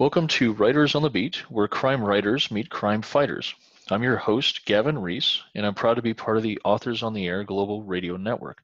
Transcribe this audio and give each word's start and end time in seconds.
Welcome 0.00 0.28
to 0.28 0.52
Writers 0.52 0.94
on 0.94 1.02
the 1.02 1.10
Beat, 1.10 1.38
where 1.50 1.66
crime 1.66 2.04
writers 2.04 2.52
meet 2.52 2.70
crime 2.70 3.02
fighters. 3.02 3.52
I'm 3.90 4.04
your 4.04 4.16
host, 4.16 4.64
Gavin 4.64 4.96
Reese, 4.96 5.42
and 5.56 5.66
I'm 5.66 5.74
proud 5.74 5.94
to 5.94 6.02
be 6.02 6.14
part 6.14 6.36
of 6.36 6.44
the 6.44 6.56
Authors 6.64 7.02
on 7.02 7.14
the 7.14 7.26
Air 7.26 7.42
Global 7.42 7.82
Radio 7.82 8.16
Network. 8.16 8.62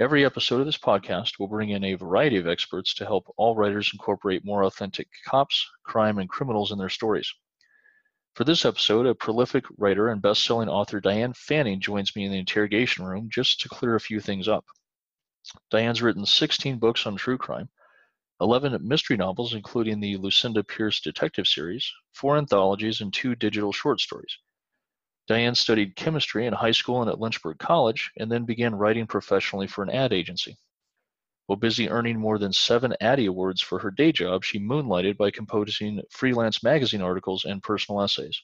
Every 0.00 0.24
episode 0.24 0.58
of 0.58 0.66
this 0.66 0.76
podcast 0.76 1.38
will 1.38 1.46
bring 1.46 1.70
in 1.70 1.84
a 1.84 1.94
variety 1.94 2.36
of 2.36 2.48
experts 2.48 2.94
to 2.94 3.06
help 3.06 3.32
all 3.36 3.54
writers 3.54 3.92
incorporate 3.92 4.44
more 4.44 4.64
authentic 4.64 5.06
cops, 5.24 5.70
crime, 5.84 6.18
and 6.18 6.28
criminals 6.28 6.72
in 6.72 6.78
their 6.78 6.88
stories. 6.88 7.32
For 8.34 8.42
this 8.42 8.64
episode, 8.64 9.06
a 9.06 9.14
prolific 9.14 9.66
writer 9.78 10.08
and 10.08 10.20
best 10.20 10.42
selling 10.42 10.68
author 10.68 10.98
Diane 10.98 11.32
Fanning 11.34 11.78
joins 11.78 12.16
me 12.16 12.24
in 12.24 12.32
the 12.32 12.40
interrogation 12.40 13.04
room 13.04 13.28
just 13.30 13.60
to 13.60 13.68
clear 13.68 13.94
a 13.94 14.00
few 14.00 14.18
things 14.18 14.48
up. 14.48 14.64
Diane's 15.70 16.02
written 16.02 16.26
16 16.26 16.80
books 16.80 17.06
on 17.06 17.14
true 17.14 17.38
crime 17.38 17.68
11 18.40 18.86
mystery 18.86 19.16
novels, 19.16 19.54
including 19.54 19.98
the 19.98 20.16
Lucinda 20.18 20.62
Pierce 20.62 21.00
detective 21.00 21.46
series, 21.46 21.90
four 22.12 22.36
anthologies, 22.36 23.00
and 23.00 23.12
two 23.12 23.34
digital 23.34 23.72
short 23.72 24.00
stories. 24.00 24.36
Diane 25.26 25.54
studied 25.54 25.96
chemistry 25.96 26.46
in 26.46 26.52
high 26.52 26.72
school 26.72 27.00
and 27.00 27.10
at 27.10 27.18
Lynchburg 27.18 27.58
College, 27.58 28.12
and 28.18 28.30
then 28.30 28.44
began 28.44 28.74
writing 28.74 29.06
professionally 29.06 29.66
for 29.66 29.82
an 29.82 29.90
ad 29.90 30.12
agency. 30.12 30.56
While 31.46 31.56
busy 31.56 31.88
earning 31.88 32.18
more 32.18 32.38
than 32.38 32.52
seven 32.52 32.94
Addy 33.00 33.26
Awards 33.26 33.60
for 33.60 33.78
her 33.78 33.90
day 33.90 34.12
job, 34.12 34.44
she 34.44 34.58
moonlighted 34.58 35.16
by 35.16 35.30
composing 35.30 36.02
freelance 36.10 36.62
magazine 36.62 37.02
articles 37.02 37.44
and 37.44 37.62
personal 37.62 38.02
essays. 38.02 38.42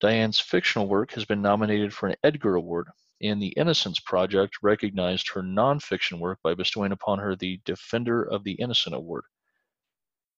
Diane's 0.00 0.40
fictional 0.40 0.88
work 0.88 1.12
has 1.12 1.24
been 1.24 1.40
nominated 1.40 1.94
for 1.94 2.08
an 2.08 2.16
Edgar 2.22 2.56
Award, 2.56 2.88
and 3.20 3.40
the 3.40 3.54
Innocence 3.56 4.00
Project 4.00 4.56
recognized 4.62 5.28
her 5.30 5.42
nonfiction 5.42 6.18
work 6.18 6.38
by 6.42 6.54
bestowing 6.54 6.92
upon 6.92 7.18
her 7.18 7.36
the 7.36 7.60
Defender 7.64 8.22
of 8.22 8.44
the 8.44 8.52
Innocent 8.52 8.94
Award. 8.94 9.24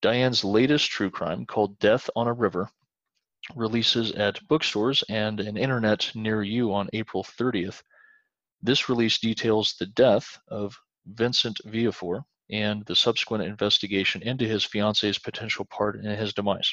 Diane's 0.00 0.42
latest 0.42 0.90
true 0.90 1.10
crime, 1.10 1.46
called 1.46 1.78
Death 1.78 2.10
on 2.16 2.26
a 2.26 2.32
River, 2.32 2.68
releases 3.54 4.12
at 4.12 4.46
bookstores 4.48 5.04
and 5.08 5.40
an 5.40 5.56
internet 5.56 6.10
near 6.14 6.42
you 6.42 6.72
on 6.74 6.88
April 6.92 7.22
30th. 7.22 7.82
This 8.62 8.88
release 8.88 9.18
details 9.18 9.74
the 9.78 9.86
death 9.86 10.38
of 10.48 10.76
Vincent 11.06 11.60
Viafore 11.66 12.22
and 12.50 12.84
the 12.86 12.96
subsequent 12.96 13.44
investigation 13.44 14.22
into 14.22 14.46
his 14.46 14.64
fiance's 14.64 15.18
potential 15.18 15.64
part 15.64 15.96
in 15.96 16.04
his 16.04 16.32
demise. 16.32 16.72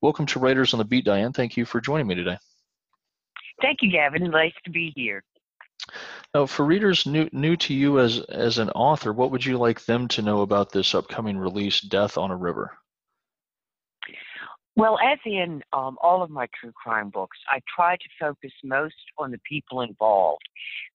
Welcome 0.00 0.26
to 0.26 0.38
Writers 0.38 0.72
on 0.72 0.78
the 0.78 0.84
Beat, 0.84 1.04
Diane. 1.04 1.32
Thank 1.32 1.56
you 1.56 1.64
for 1.64 1.80
joining 1.80 2.06
me 2.06 2.14
today. 2.14 2.38
Thank 3.60 3.78
you, 3.82 3.90
Gavin. 3.90 4.30
Nice 4.30 4.54
to 4.64 4.70
be 4.70 4.92
here. 4.94 5.22
Now, 6.34 6.46
for 6.46 6.64
readers 6.64 7.06
new 7.06 7.28
new 7.32 7.56
to 7.56 7.74
you 7.74 7.98
as 7.98 8.20
as 8.20 8.58
an 8.58 8.70
author, 8.70 9.12
what 9.12 9.30
would 9.30 9.44
you 9.44 9.58
like 9.58 9.84
them 9.84 10.08
to 10.08 10.22
know 10.22 10.42
about 10.42 10.70
this 10.70 10.94
upcoming 10.94 11.38
release, 11.38 11.80
Death 11.80 12.16
on 12.16 12.30
a 12.30 12.36
River? 12.36 12.78
Well, 14.76 14.98
as 15.00 15.18
in 15.26 15.62
um, 15.72 15.98
all 16.00 16.22
of 16.22 16.30
my 16.30 16.46
true 16.58 16.72
crime 16.72 17.10
books, 17.10 17.36
I 17.48 17.60
try 17.74 17.96
to 17.96 18.08
focus 18.18 18.52
most 18.62 18.94
on 19.18 19.30
the 19.30 19.40
people 19.46 19.80
involved 19.82 20.48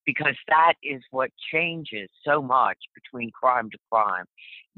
because 0.05 0.35
that 0.47 0.73
is 0.81 1.03
what 1.11 1.29
changes 1.51 2.09
so 2.25 2.41
much 2.41 2.77
between 2.95 3.31
crime 3.31 3.69
to 3.69 3.77
crime. 3.91 4.25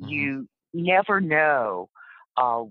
Mm-hmm. 0.01 0.09
You 0.09 0.49
never 0.73 1.21
know 1.21 1.89
uh, 2.37 2.63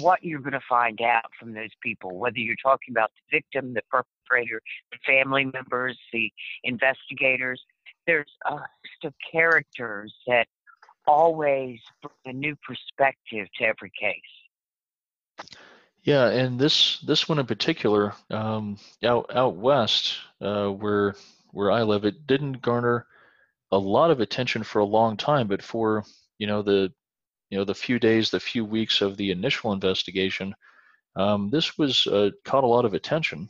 what 0.00 0.24
you're 0.24 0.40
going 0.40 0.52
to 0.52 0.60
find 0.68 1.00
out 1.00 1.30
from 1.38 1.54
those 1.54 1.70
people, 1.82 2.18
whether 2.18 2.38
you're 2.38 2.56
talking 2.62 2.92
about 2.92 3.12
the 3.14 3.38
victim, 3.38 3.74
the 3.74 3.82
perpetrator, 3.90 4.13
the 4.30 4.98
family 5.06 5.44
members, 5.44 5.98
the 6.12 6.30
investigators. 6.64 7.62
There's 8.06 8.30
a 8.46 8.52
host 8.52 9.04
of 9.04 9.14
characters 9.32 10.14
that 10.26 10.46
always 11.06 11.80
bring 12.02 12.34
a 12.34 12.38
new 12.38 12.56
perspective 12.66 13.48
to 13.58 13.64
every 13.64 13.92
case. 13.98 15.48
Yeah, 16.02 16.28
and 16.28 16.58
this 16.58 16.98
this 17.00 17.28
one 17.28 17.38
in 17.38 17.46
particular, 17.46 18.12
um, 18.30 18.76
out 19.02 19.34
out 19.34 19.56
west, 19.56 20.18
uh, 20.40 20.68
where 20.68 21.14
where 21.52 21.70
I 21.70 21.82
live, 21.82 22.04
it 22.04 22.26
didn't 22.26 22.60
garner 22.60 23.06
a 23.72 23.78
lot 23.78 24.10
of 24.10 24.20
attention 24.20 24.62
for 24.64 24.80
a 24.80 24.84
long 24.84 25.16
time, 25.16 25.48
but 25.48 25.62
for 25.62 26.04
you 26.38 26.46
know 26.46 26.60
the 26.60 26.92
you 27.50 27.58
know 27.58 27.64
the 27.64 27.74
few 27.74 27.98
days, 27.98 28.30
the 28.30 28.40
few 28.40 28.64
weeks 28.64 29.00
of 29.00 29.16
the 29.16 29.30
initial 29.30 29.72
investigation, 29.72 30.54
um, 31.16 31.48
this 31.50 31.78
was 31.78 32.06
uh, 32.06 32.30
caught 32.44 32.64
a 32.64 32.68
lot 32.68 32.84
of 32.84 32.94
attention, 32.94 33.48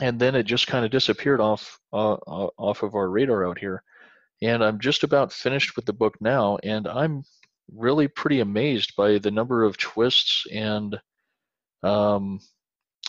and 0.00 0.18
then 0.18 0.34
it 0.34 0.44
just 0.44 0.66
kind 0.66 0.84
of 0.84 0.90
disappeared 0.90 1.40
off 1.40 1.78
uh, 1.92 2.14
off 2.14 2.82
of 2.82 2.94
our 2.94 3.08
radar 3.08 3.46
out 3.46 3.58
here. 3.58 3.82
And 4.42 4.64
I'm 4.64 4.80
just 4.80 5.02
about 5.04 5.32
finished 5.32 5.76
with 5.76 5.84
the 5.84 5.92
book 5.92 6.16
now, 6.20 6.58
and 6.62 6.88
I'm 6.88 7.24
really 7.74 8.08
pretty 8.08 8.40
amazed 8.40 8.94
by 8.96 9.18
the 9.18 9.30
number 9.30 9.64
of 9.64 9.76
twists 9.76 10.46
and 10.50 10.98
um, 11.82 12.40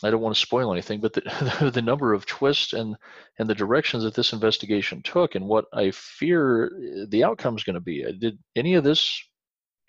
I 0.04 0.10
don't 0.10 0.22
want 0.22 0.36
to 0.36 0.42
spoil 0.42 0.72
anything, 0.72 1.00
but 1.00 1.14
the, 1.14 1.72
the 1.74 1.82
number 1.82 2.14
of 2.14 2.26
twists 2.26 2.74
and 2.74 2.96
and 3.38 3.50
the 3.50 3.56
directions 3.56 4.04
that 4.04 4.16
this 4.16 4.34
investigation 4.34 5.02
took, 5.04 5.36
and 5.36 5.46
what 5.46 5.66
I 5.74 5.92
fear 5.92 6.72
the 7.08 7.24
outcome 7.24 7.56
is 7.56 7.64
going 7.64 7.76
to 7.76 7.80
be. 7.80 8.04
Did 8.20 8.40
any 8.56 8.76
of 8.76 8.84
this 8.84 9.22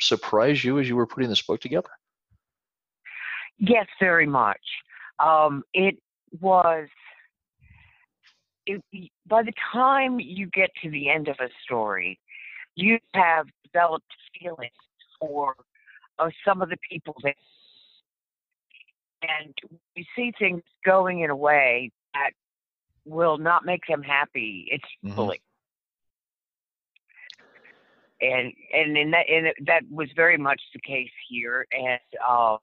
surprise 0.00 0.62
you 0.62 0.78
as 0.78 0.88
you 0.88 0.96
were 0.96 1.06
putting 1.06 1.28
this 1.28 1.42
book 1.42 1.60
together? 1.60 1.88
Yes, 3.58 3.86
very 4.00 4.26
much. 4.26 4.60
Um, 5.18 5.62
it 5.72 5.96
was. 6.40 6.88
It, 8.64 8.80
by 9.26 9.42
the 9.42 9.52
time 9.72 10.20
you 10.20 10.46
get 10.46 10.70
to 10.82 10.90
the 10.90 11.10
end 11.10 11.26
of 11.26 11.36
a 11.40 11.48
story, 11.64 12.20
you 12.76 12.98
have 13.14 13.46
developed 13.64 14.06
feelings 14.40 14.70
for 15.18 15.54
uh, 16.20 16.30
some 16.46 16.62
of 16.62 16.68
the 16.68 16.76
people 16.88 17.16
that, 17.24 17.34
and 19.22 19.52
you 19.96 20.04
see 20.14 20.32
things 20.38 20.62
going 20.84 21.20
in 21.20 21.30
a 21.30 21.36
way 21.36 21.90
that 22.14 22.30
will 23.04 23.36
not 23.36 23.64
make 23.64 23.82
them 23.88 24.02
happy. 24.02 24.68
It's 24.70 24.84
mm-hmm. 25.04 25.16
fully 25.16 25.40
and 28.22 28.52
and 28.72 28.96
in 28.96 29.10
that 29.10 29.28
and 29.28 29.48
that 29.66 29.82
was 29.90 30.08
very 30.14 30.38
much 30.38 30.60
the 30.72 30.80
case 30.80 31.10
here. 31.28 31.66
And 31.72 32.00
um, 32.26 32.58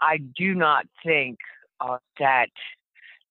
I 0.00 0.18
do 0.36 0.54
not 0.54 0.86
think 1.04 1.38
uh, 1.82 1.98
that 2.18 2.48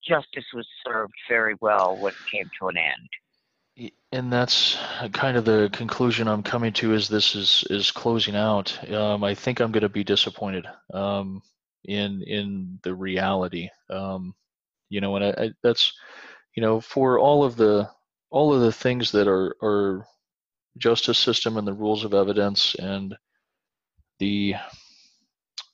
justice 0.07 0.45
was 0.53 0.67
served 0.85 1.13
very 1.29 1.55
well 1.61 1.97
when 1.97 2.13
it 2.13 2.31
came 2.31 2.49
to 2.59 2.67
an 2.67 2.77
end. 2.77 3.91
And 4.11 4.31
that's 4.31 4.77
kind 5.13 5.37
of 5.37 5.45
the 5.45 5.69
conclusion 5.71 6.27
I'm 6.27 6.43
coming 6.43 6.73
to 6.73 6.93
as 6.93 7.07
this 7.07 7.35
is 7.35 7.63
is 7.69 7.89
closing 7.91 8.35
out. 8.35 8.91
Um, 8.91 9.23
I 9.23 9.33
think 9.33 9.59
I'm 9.59 9.71
going 9.71 9.81
to 9.81 9.89
be 9.89 10.03
disappointed 10.03 10.67
um, 10.93 11.41
in 11.85 12.21
in 12.23 12.79
the 12.83 12.93
reality. 12.93 13.69
Um, 13.89 14.35
you 14.89 14.99
know, 14.99 15.15
and 15.15 15.25
I, 15.25 15.29
I, 15.29 15.51
that's 15.63 15.93
you 16.55 16.61
know 16.61 16.81
for 16.81 17.17
all 17.17 17.45
of 17.45 17.55
the 17.55 17.89
all 18.29 18.53
of 18.53 18.61
the 18.61 18.73
things 18.73 19.11
that 19.13 19.27
are 19.27 19.55
are 19.63 20.05
justice 20.77 21.17
system 21.17 21.57
and 21.57 21.65
the 21.65 21.73
rules 21.73 22.03
of 22.03 22.13
evidence 22.13 22.75
and 22.75 23.15
the 24.19 24.55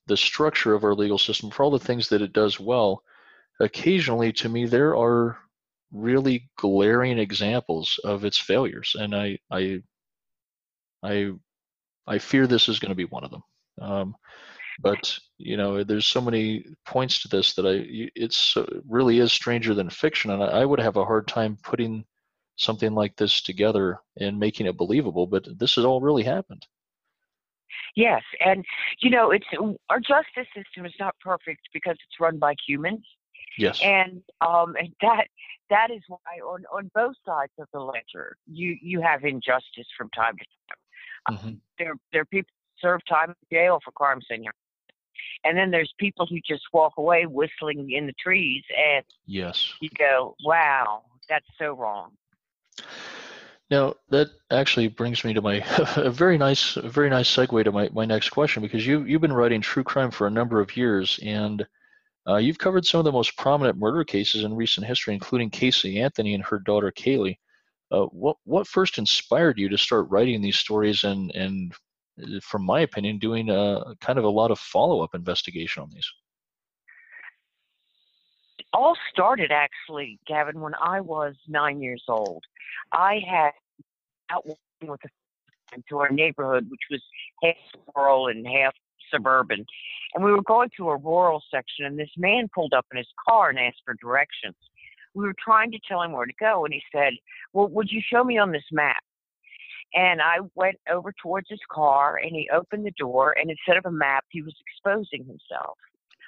the 0.07 0.18
structure 0.18 0.73
of 0.73 0.84
our 0.84 0.94
legal 0.94 1.18
system 1.18 1.50
for 1.50 1.63
all 1.63 1.72
the 1.72 1.79
things 1.79 2.09
that 2.09 2.22
it 2.22 2.34
does 2.34 2.59
well 2.59 3.03
occasionally 3.59 4.31
to 4.31 4.50
me 4.50 4.66
there 4.66 4.95
are 4.95 5.38
really 5.91 6.50
glaring 6.57 7.18
examples 7.18 8.00
of 8.03 8.25
its 8.25 8.38
failures 8.38 8.96
and 9.00 9.16
i 9.16 9.38
i 9.51 9.81
i 11.03 11.31
i 12.06 12.17
fear 12.17 12.46
this 12.47 12.67
is 12.69 12.79
going 12.79 12.90
to 12.90 12.96
be 12.96 13.06
one 13.06 13.23
of 13.23 13.31
them 13.31 13.44
um, 13.81 14.16
but 14.81 15.17
you 15.38 15.57
know 15.57 15.84
there's 15.84 16.06
so 16.06 16.22
many 16.22 16.66
points 16.85 17.22
to 17.22 17.28
this 17.28 17.53
that 17.53 17.66
i 17.66 17.84
it's 18.16 18.55
really 18.87 19.20
is 19.20 19.31
stranger 19.31 19.73
than 19.73 19.90
fiction 19.90 20.31
and 20.31 20.43
I, 20.43 20.47
I 20.47 20.66
would 20.66 20.79
have 20.79 20.97
a 20.97 21.05
hard 21.05 21.28
time 21.28 21.58
putting 21.64 22.05
something 22.58 22.93
like 22.93 23.16
this 23.16 23.41
together 23.41 23.99
and 24.20 24.40
making 24.40 24.66
it 24.66 24.78
believable. 24.78 25.28
But 25.28 25.47
this 25.58 25.76
has 25.76 25.85
all 25.85 26.02
really 26.02 26.23
happened. 26.23 26.66
Yes, 27.96 28.24
and 28.46 28.66
you 29.00 29.09
know, 29.09 29.32
it's 29.32 29.47
our 29.90 30.00
justice 30.00 30.47
system 30.56 30.85
is 30.85 30.94
not 31.00 31.16
perfect 31.20 31.62
because 31.74 31.94
it's 31.94 32.20
run 32.20 32.38
by 32.38 32.56
humans. 32.66 33.06
Yes, 33.58 33.79
and 33.84 34.22
um, 34.41 34.76
and 34.78 34.94
that 35.02 35.28
that 35.70 35.91
is 35.91 36.02
why 36.08 36.20
on 36.46 36.64
on 36.72 36.91
both 36.94 37.16
sides 37.26 37.53
of 37.59 37.68
the 37.74 37.79
ledger, 37.79 38.38
you 38.46 38.78
you 38.82 39.02
have 39.02 39.24
injustice 39.26 39.88
from 39.97 40.09
time 40.12 40.38
to 40.38 40.46
time. 40.70 40.78
Uh, 41.26 41.40
mm-hmm. 41.40 41.56
there 41.79 41.96
there 42.12 42.22
are 42.22 42.26
people 42.26 42.52
who 42.52 42.88
serve 42.88 43.02
time 43.09 43.29
in 43.29 43.58
jail 43.58 43.79
for 43.84 43.91
crimes 43.91 44.26
in 44.29 44.44
here. 44.44 44.53
And 45.44 45.58
then 45.58 45.72
there's 45.72 45.94
people 45.97 46.28
who 46.28 46.38
just 46.47 46.64
walk 46.74 46.94
away 46.97 47.26
whistling 47.26 47.91
in 47.91 48.06
the 48.06 48.14
trees, 48.22 48.64
and 48.78 49.03
yes, 49.26 49.74
you 49.82 49.90
go, 49.97 50.35
"Wow, 50.44 51.03
that's 51.28 51.47
so 51.58 51.74
wrong." 51.74 52.12
Now 53.69 53.96
that 54.09 54.29
actually 54.49 54.87
brings 54.87 55.23
me 55.23 55.34
to 55.34 55.41
my 55.41 55.64
a 55.97 56.09
very 56.09 56.37
nice, 56.37 56.78
a 56.78 56.90
very 56.90 57.09
nice 57.09 57.34
segue 57.34 57.64
to 57.64 57.72
my, 57.72 57.90
my 57.93 58.05
next 58.05 58.29
question 58.29 58.61
because 58.61 58.85
you 58.87 59.03
you've 59.03 59.22
been 59.22 59.34
writing 59.34 59.61
true 59.61 59.84
crime 59.84 60.11
for 60.11 60.28
a 60.28 60.31
number 60.31 60.61
of 60.61 60.75
years 60.78 61.19
and 61.22 61.66
uh, 62.28 62.37
you've 62.37 62.58
covered 62.58 62.85
some 62.85 62.99
of 62.99 63.05
the 63.05 63.11
most 63.11 63.37
prominent 63.37 63.78
murder 63.78 64.03
cases 64.03 64.43
in 64.43 64.53
recent 64.53 64.85
history, 64.85 65.14
including 65.14 65.49
Casey 65.49 66.02
Anthony 66.02 66.34
and 66.34 66.43
her 66.43 66.59
daughter 66.59 66.91
Caylee. 66.91 67.37
Uh, 67.90 68.05
what 68.05 68.37
what 68.43 68.67
first 68.67 68.97
inspired 68.97 69.58
you 69.58 69.69
to 69.69 69.78
start 69.78 70.09
writing 70.09 70.41
these 70.41 70.58
stories 70.58 71.03
and 71.03 71.31
and 71.31 71.73
from 72.41 72.66
my 72.66 72.81
opinion, 72.81 73.19
doing 73.19 73.49
a 73.49 73.96
kind 74.02 74.19
of 74.19 74.25
a 74.25 74.29
lot 74.29 74.52
of 74.52 74.59
follow 74.59 75.02
up 75.03 75.16
investigation 75.16 75.84
on 75.84 75.90
these. 75.93 76.09
All 78.73 78.96
started 79.11 79.52
actually, 79.52 80.19
Gavin, 80.28 80.59
when 80.59 80.73
I 80.75 81.02
was 81.02 81.35
nine 81.47 81.81
years 81.81 82.03
old. 82.08 82.43
I 82.91 83.19
had 83.28 83.52
out 84.29 84.46
walking 84.46 84.91
with 84.91 85.03
a 85.05 85.09
to 85.90 85.97
our 85.99 86.09
neighborhood, 86.09 86.67
which 86.69 86.81
was 86.90 87.02
half 87.43 87.55
rural 87.96 88.28
and 88.28 88.47
half 88.47 88.73
suburban. 89.11 89.66
And 90.14 90.23
we 90.23 90.31
were 90.31 90.43
going 90.43 90.69
to 90.78 90.90
a 90.90 90.97
rural 90.97 91.43
section, 91.52 91.85
and 91.85 91.99
this 91.99 92.09
man 92.17 92.49
pulled 92.53 92.73
up 92.73 92.85
in 92.91 92.97
his 92.97 93.08
car 93.28 93.49
and 93.49 93.59
asked 93.59 93.81
for 93.85 93.96
directions. 93.96 94.55
We 95.14 95.25
were 95.25 95.35
trying 95.43 95.72
to 95.72 95.79
tell 95.87 96.02
him 96.02 96.11
where 96.11 96.25
to 96.25 96.34
go, 96.40 96.66
and 96.66 96.73
he 96.73 96.81
said, 96.91 97.14
Well, 97.53 97.67
would 97.69 97.90
you 97.90 98.02
show 98.02 98.23
me 98.23 98.37
on 98.37 98.52
this 98.52 98.64
map? 98.72 99.03
And 99.93 100.22
I 100.22 100.37
went 100.55 100.78
over 100.90 101.14
towards 101.22 101.49
his 101.49 101.59
car, 101.72 102.19
and 102.22 102.31
he 102.31 102.49
opened 102.53 102.85
the 102.85 102.91
door, 102.91 103.35
and 103.40 103.49
instead 103.49 103.78
of 103.78 103.85
a 103.85 103.91
map, 103.91 104.25
he 104.29 104.41
was 104.41 104.53
exposing 104.59 105.25
himself. 105.25 105.78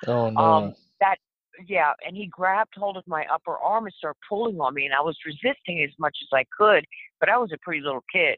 Oh, 0.08 0.30
no. 0.30 0.40
Um, 0.40 0.76
that 1.02 1.18
yeah, 1.68 1.94
and 2.06 2.16
he 2.16 2.28
grabbed 2.28 2.74
hold 2.76 2.98
of 2.98 3.08
my 3.08 3.26
upper 3.32 3.58
arm 3.58 3.86
and 3.86 3.94
started 3.98 4.20
pulling 4.28 4.60
on 4.60 4.74
me, 4.74 4.86
and 4.86 4.94
I 4.94 5.02
was 5.02 5.18
resisting 5.26 5.84
as 5.84 5.92
much 6.00 6.18
as 6.22 6.28
I 6.34 6.46
could, 6.58 6.86
but 7.20 7.30
I 7.30 7.38
was 7.38 7.52
a 7.52 7.58
pretty 7.62 7.82
little 7.82 8.04
kid. 8.12 8.38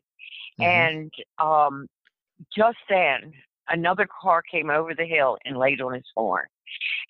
Mm-hmm. 0.59 0.63
And 0.63 1.13
um, 1.39 1.87
just 2.55 2.77
then, 2.89 3.33
another 3.69 4.07
car 4.21 4.41
came 4.49 4.69
over 4.69 4.93
the 4.93 5.05
hill 5.05 5.37
and 5.45 5.57
laid 5.57 5.81
on 5.81 5.93
his 5.93 6.05
horn. 6.15 6.45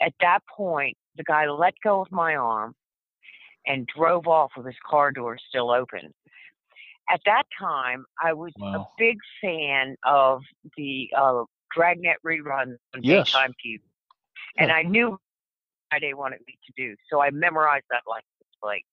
At 0.01 0.13
that 0.21 0.39
point, 0.55 0.97
the 1.15 1.23
guy 1.23 1.47
let 1.49 1.73
go 1.83 2.01
of 2.01 2.11
my 2.11 2.35
arm 2.35 2.73
and 3.67 3.87
drove 3.87 4.27
off 4.27 4.51
with 4.57 4.65
his 4.65 4.75
car 4.87 5.11
door 5.11 5.37
still 5.49 5.71
open. 5.71 6.13
At 7.11 7.21
that 7.25 7.43
time, 7.59 8.05
I 8.23 8.33
was 8.33 8.53
wow. 8.57 8.75
a 8.75 8.85
big 8.97 9.17
fan 9.41 9.95
of 10.05 10.41
the 10.77 11.09
uh, 11.17 11.43
Dragnet 11.75 12.17
reruns 12.25 12.77
on 12.95 13.03
yes. 13.03 13.27
daytime 13.27 13.53
TV, 13.65 13.79
and 14.57 14.69
yeah. 14.69 14.75
I 14.75 14.83
knew 14.83 15.19
Friday 15.91 16.13
wanted 16.13 16.39
me 16.47 16.57
to 16.65 16.73
do, 16.77 16.95
so 17.09 17.21
I 17.21 17.29
memorized 17.31 17.85
that 17.91 18.03
license 18.07 18.25
plate. 18.63 18.85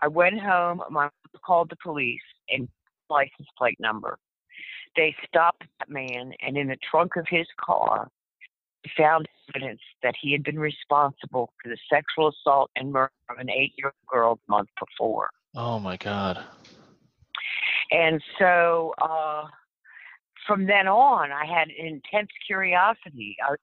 I 0.00 0.08
went 0.08 0.40
home. 0.40 0.82
My 0.90 1.02
mom 1.04 1.10
called 1.44 1.70
the 1.70 1.76
police 1.82 2.20
and 2.48 2.68
license 3.10 3.48
plate 3.58 3.78
number. 3.78 4.18
They 4.96 5.14
stopped 5.26 5.64
that 5.78 5.90
man, 5.90 6.32
and 6.40 6.56
in 6.56 6.68
the 6.68 6.78
trunk 6.90 7.16
of 7.16 7.26
his 7.28 7.46
car, 7.60 8.08
found 8.96 9.28
evidence 9.54 9.80
that 10.02 10.14
he 10.20 10.32
had 10.32 10.42
been 10.42 10.58
responsible 10.58 11.50
for 11.62 11.68
the 11.68 11.76
sexual 11.92 12.28
assault 12.28 12.70
and 12.76 12.92
murder 12.92 13.12
of 13.28 13.38
an 13.38 13.50
eight-year-old 13.50 13.94
girl 14.06 14.36
the 14.36 14.50
month 14.50 14.68
before. 14.78 15.28
Oh 15.54 15.78
my 15.78 15.96
God! 15.96 16.42
And 17.90 18.22
so, 18.38 18.94
uh, 19.02 19.44
from 20.46 20.66
then 20.66 20.88
on, 20.88 21.30
I 21.30 21.44
had 21.44 21.68
intense 21.68 22.30
curiosity. 22.46 23.36
Uh, 23.46 23.56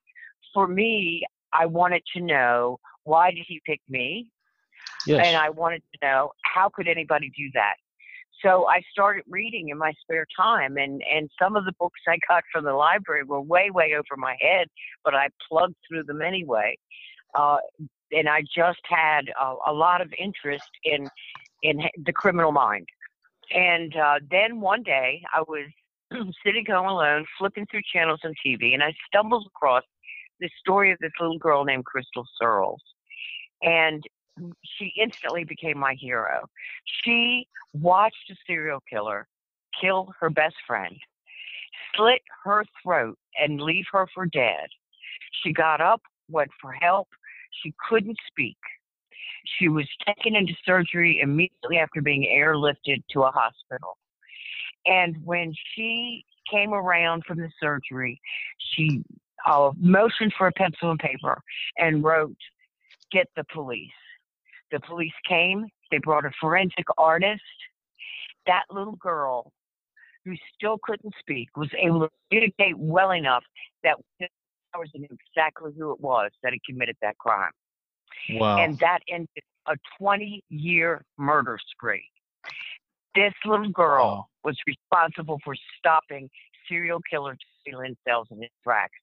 for 0.53 0.68
me, 0.68 1.23
I 1.53 1.65
wanted 1.65 2.03
to 2.15 2.21
know 2.21 2.80
why 3.03 3.31
did 3.31 3.45
he 3.48 3.62
pick 3.65 3.81
me, 3.89 4.27
yes. 5.06 5.25
and 5.25 5.38
I 5.38 5.50
wanted 5.50 5.83
to 5.94 6.07
know 6.07 6.31
how 6.44 6.69
could 6.69 6.88
anybody 6.88 7.31
do 7.36 7.50
that 7.53 7.75
so 8.44 8.68
I 8.68 8.81
started 8.92 9.24
reading 9.30 9.69
in 9.69 9.77
my 9.77 9.94
spare 10.01 10.25
time, 10.38 10.77
and 10.77 11.01
and 11.03 11.30
some 11.39 11.56
of 11.56 11.65
the 11.65 11.74
books 11.80 12.00
I 12.07 12.18
got 12.27 12.44
from 12.51 12.65
the 12.65 12.74
library 12.74 13.24
were 13.24 13.42
way 13.42 13.69
way 13.71 13.94
over 13.94 14.18
my 14.18 14.36
head, 14.39 14.68
but 15.03 15.13
I 15.13 15.30
plugged 15.50 15.75
through 15.88 16.03
them 16.03 16.21
anyway. 16.21 16.77
Uh, 17.36 17.57
and 18.12 18.27
I 18.27 18.42
just 18.42 18.81
had 18.83 19.30
a, 19.39 19.71
a 19.71 19.74
lot 19.74 20.01
of 20.01 20.12
interest 20.18 20.69
in 20.83 21.07
in 21.63 21.81
the 22.04 22.13
criminal 22.13 22.51
mind. 22.51 22.88
And 23.54 23.95
uh, 23.95 24.19
then 24.30 24.62
one 24.62 24.83
day 24.83 25.21
I 25.33 25.42
was 25.42 25.68
sitting 26.45 26.65
home 26.68 26.88
alone, 26.88 27.25
flipping 27.38 27.68
through 27.69 27.81
channels 27.94 28.21
on 28.24 28.33
TV, 28.45 28.74
and 28.74 28.83
I 28.83 28.94
stumbled 29.07 29.47
across 29.47 29.83
the 30.41 30.49
story 30.59 30.91
of 30.91 30.97
this 30.99 31.11
little 31.19 31.38
girl 31.38 31.63
named 31.63 31.85
Krystal 31.85 32.25
Surles. 32.38 32.81
And 33.61 34.03
she 34.65 34.91
instantly 34.99 35.43
became 35.43 35.77
my 35.77 35.93
hero. 35.93 36.47
She 37.03 37.47
watched 37.73 38.29
a 38.29 38.35
serial 38.47 38.81
killer 38.89 39.27
kill 39.79 40.13
her 40.19 40.29
best 40.29 40.55
friend, 40.67 40.95
slit 41.95 42.21
her 42.43 42.65
throat, 42.83 43.17
and 43.39 43.61
leave 43.61 43.85
her 43.91 44.07
for 44.13 44.25
dead. 44.25 44.67
She 45.43 45.53
got 45.53 45.79
up, 45.79 46.01
went 46.29 46.51
for 46.59 46.73
help. 46.73 47.07
She 47.63 47.73
couldn't 47.89 48.17
speak. 48.27 48.57
She 49.57 49.69
was 49.69 49.87
taken 50.05 50.35
into 50.35 50.53
surgery 50.65 51.19
immediately 51.21 51.77
after 51.77 52.01
being 52.01 52.23
airlifted 52.23 53.03
to 53.11 53.23
a 53.23 53.31
hospital. 53.31 53.97
And 54.85 55.15
when 55.23 55.53
she 55.73 56.25
came 56.49 56.73
around 56.73 57.23
from 57.25 57.39
the 57.39 57.49
surgery, 57.59 58.19
she 58.57 59.03
uh, 59.45 59.71
motioned 59.77 60.33
for 60.38 60.47
a 60.47 60.51
pencil 60.53 60.91
and 60.91 60.99
paper 60.99 61.41
and 61.77 62.03
wrote, 62.03 62.35
Get 63.11 63.27
the 63.35 63.43
police. 63.53 63.89
The 64.71 64.79
police 64.79 65.13
came, 65.27 65.65
they 65.91 65.97
brought 65.97 66.25
a 66.25 66.31
forensic 66.39 66.85
artist. 66.97 67.41
That 68.47 68.63
little 68.71 68.95
girl 68.95 69.51
who 70.23 70.33
still 70.55 70.77
couldn't 70.81 71.13
speak 71.19 71.49
was 71.57 71.69
able 71.77 72.01
to 72.01 72.09
communicate 72.29 72.77
well 72.77 73.11
enough 73.11 73.43
that 73.83 73.97
hours 74.75 74.89
knew 74.95 75.07
exactly 75.11 75.71
who 75.77 75.91
it 75.91 75.99
was 75.99 76.31
that 76.44 76.53
had 76.53 76.59
committed 76.67 76.95
that 77.01 77.17
crime. 77.17 77.51
Wow. 78.33 78.57
And 78.57 78.77
that 78.79 78.99
ended 79.09 79.27
a 79.67 79.75
20 79.99 80.44
year 80.49 81.03
murder 81.17 81.57
spree. 81.71 82.05
This 83.15 83.33
little 83.45 83.69
girl 83.69 84.05
wow. 84.05 84.25
was 84.44 84.57
responsible 84.65 85.39
for 85.44 85.55
stopping 85.77 86.29
serial 86.67 86.99
Jesse 87.65 87.97
cells 88.07 88.27
in 88.31 88.41
his 88.41 88.51
tracks. 88.63 88.97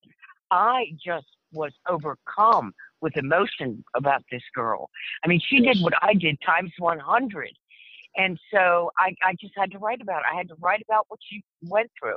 I 0.50 0.87
just 1.05 1.26
was 1.52 1.72
overcome 1.88 2.72
with 3.00 3.16
emotion 3.16 3.84
about 3.94 4.22
this 4.31 4.43
girl. 4.55 4.90
I 5.25 5.28
mean, 5.28 5.40
she 5.46 5.60
did 5.60 5.78
what 5.81 5.94
I 6.02 6.14
did 6.14 6.38
times 6.44 6.72
100. 6.78 7.50
And 8.16 8.38
so 8.52 8.90
I, 8.99 9.14
I 9.25 9.34
just 9.40 9.52
had 9.56 9.70
to 9.72 9.78
write 9.78 10.00
about 10.00 10.20
it. 10.20 10.26
I 10.32 10.37
had 10.37 10.49
to 10.49 10.56
write 10.60 10.82
about 10.88 11.06
what 11.08 11.20
she 11.22 11.43
went 11.62 11.90
through. 11.99 12.16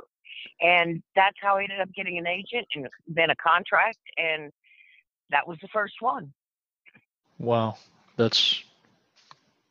And 0.60 1.02
that's 1.14 1.36
how 1.40 1.58
I 1.58 1.64
ended 1.64 1.80
up 1.80 1.92
getting 1.94 2.18
an 2.18 2.26
agent 2.26 2.66
and 2.74 2.88
then 3.06 3.30
a 3.30 3.36
contract. 3.36 3.98
And 4.16 4.50
that 5.30 5.46
was 5.46 5.58
the 5.62 5.68
first 5.68 5.94
one. 6.00 6.32
Wow. 7.38 7.76
That's, 8.16 8.62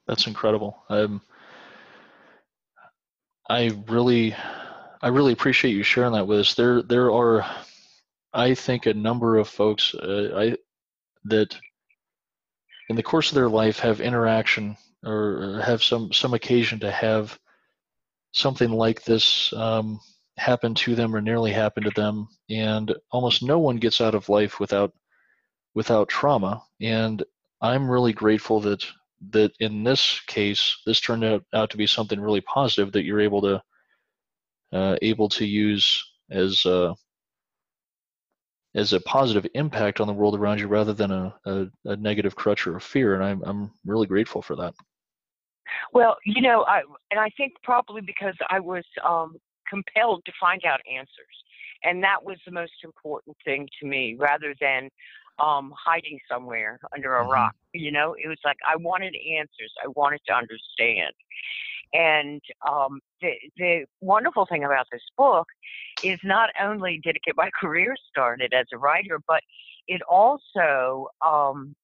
that's 0.07 0.27
incredible. 0.27 0.77
Um, 0.89 1.21
I 3.49 3.71
really, 3.87 4.35
I 5.01 5.07
really 5.07 5.33
appreciate 5.33 5.75
you 5.75 5.83
sharing 5.83 6.13
that 6.13 6.27
with 6.27 6.39
us. 6.39 6.53
There, 6.53 6.83
there 6.83 7.11
are, 7.11 7.45
I 8.33 8.53
think, 8.53 8.85
a 8.85 8.93
number 8.93 9.37
of 9.37 9.47
folks. 9.47 9.95
Uh, 9.95 10.29
I 10.35 10.57
that 11.25 11.55
in 12.89 12.95
the 12.95 13.03
course 13.03 13.29
of 13.29 13.35
their 13.35 13.49
life 13.49 13.79
have 13.79 14.01
interaction 14.01 14.75
or 15.03 15.61
have 15.63 15.81
some 15.83 16.11
some 16.11 16.33
occasion 16.33 16.79
to 16.79 16.91
have 16.91 17.39
something 18.33 18.71
like 18.71 19.03
this 19.03 19.53
um, 19.53 19.99
happen 20.37 20.73
to 20.75 20.95
them 20.95 21.15
or 21.15 21.21
nearly 21.21 21.51
happen 21.51 21.83
to 21.83 21.91
them 21.91 22.27
and 22.49 22.93
almost 23.11 23.43
no 23.43 23.59
one 23.59 23.77
gets 23.77 24.01
out 24.01 24.15
of 24.15 24.29
life 24.29 24.59
without 24.59 24.93
without 25.75 26.07
trauma 26.09 26.61
and 26.79 27.23
i'm 27.61 27.89
really 27.89 28.13
grateful 28.13 28.59
that 28.59 28.83
that 29.29 29.51
in 29.59 29.83
this 29.83 30.19
case 30.27 30.77
this 30.85 30.99
turned 30.99 31.23
out, 31.23 31.43
out 31.53 31.69
to 31.69 31.77
be 31.77 31.87
something 31.87 32.19
really 32.19 32.41
positive 32.41 32.91
that 32.91 33.03
you're 33.03 33.21
able 33.21 33.41
to 33.41 33.61
uh, 34.73 34.95
able 35.01 35.29
to 35.29 35.45
use 35.45 36.03
as 36.29 36.65
uh, 36.65 36.93
as 38.75 38.93
a 38.93 39.01
positive 39.01 39.45
impact 39.53 39.99
on 39.99 40.07
the 40.07 40.13
world 40.13 40.35
around 40.35 40.59
you 40.59 40.67
rather 40.67 40.93
than 40.93 41.11
a, 41.11 41.35
a, 41.45 41.65
a 41.85 41.95
negative 41.97 42.35
crutch 42.35 42.65
or 42.65 42.77
a 42.77 42.81
fear. 42.81 43.15
And 43.15 43.23
I'm, 43.23 43.41
I'm 43.43 43.71
really 43.85 44.07
grateful 44.07 44.41
for 44.41 44.55
that. 44.55 44.73
Well, 45.93 46.15
you 46.25 46.41
know, 46.41 46.63
I, 46.63 46.81
and 47.11 47.19
I 47.19 47.29
think 47.35 47.53
probably 47.63 48.01
because 48.01 48.35
I 48.49 48.59
was 48.59 48.85
um, 49.05 49.35
compelled 49.69 50.23
to 50.25 50.31
find 50.39 50.63
out 50.65 50.79
answers. 50.89 51.09
And 51.83 52.03
that 52.03 52.23
was 52.23 52.37
the 52.45 52.51
most 52.51 52.73
important 52.83 53.35
thing 53.43 53.67
to 53.81 53.87
me 53.87 54.15
rather 54.17 54.53
than 54.61 54.89
um, 55.39 55.73
hiding 55.77 56.19
somewhere 56.29 56.79
under 56.93 57.17
a 57.17 57.21
mm-hmm. 57.21 57.31
rock. 57.31 57.55
You 57.73 57.91
know, 57.91 58.15
it 58.21 58.27
was 58.27 58.37
like 58.45 58.57
I 58.65 58.75
wanted 58.75 59.15
answers, 59.37 59.73
I 59.83 59.87
wanted 59.95 60.21
to 60.27 60.33
understand. 60.33 61.13
And 61.93 62.41
um, 62.67 63.01
the, 63.21 63.31
the 63.57 63.85
wonderful 63.99 64.45
thing 64.45 64.63
about 64.63 64.87
this 64.91 65.01
book 65.17 65.47
is 66.01 66.19
not 66.23 66.49
only 66.61 66.99
did 67.03 67.15
it 67.15 67.21
get 67.25 67.35
my 67.35 67.49
career 67.59 67.95
started 68.09 68.53
as 68.53 68.67
a 68.73 68.77
writer, 68.77 69.19
but 69.27 69.41
it 69.87 70.01
also 70.03 71.07
um, 71.25 71.75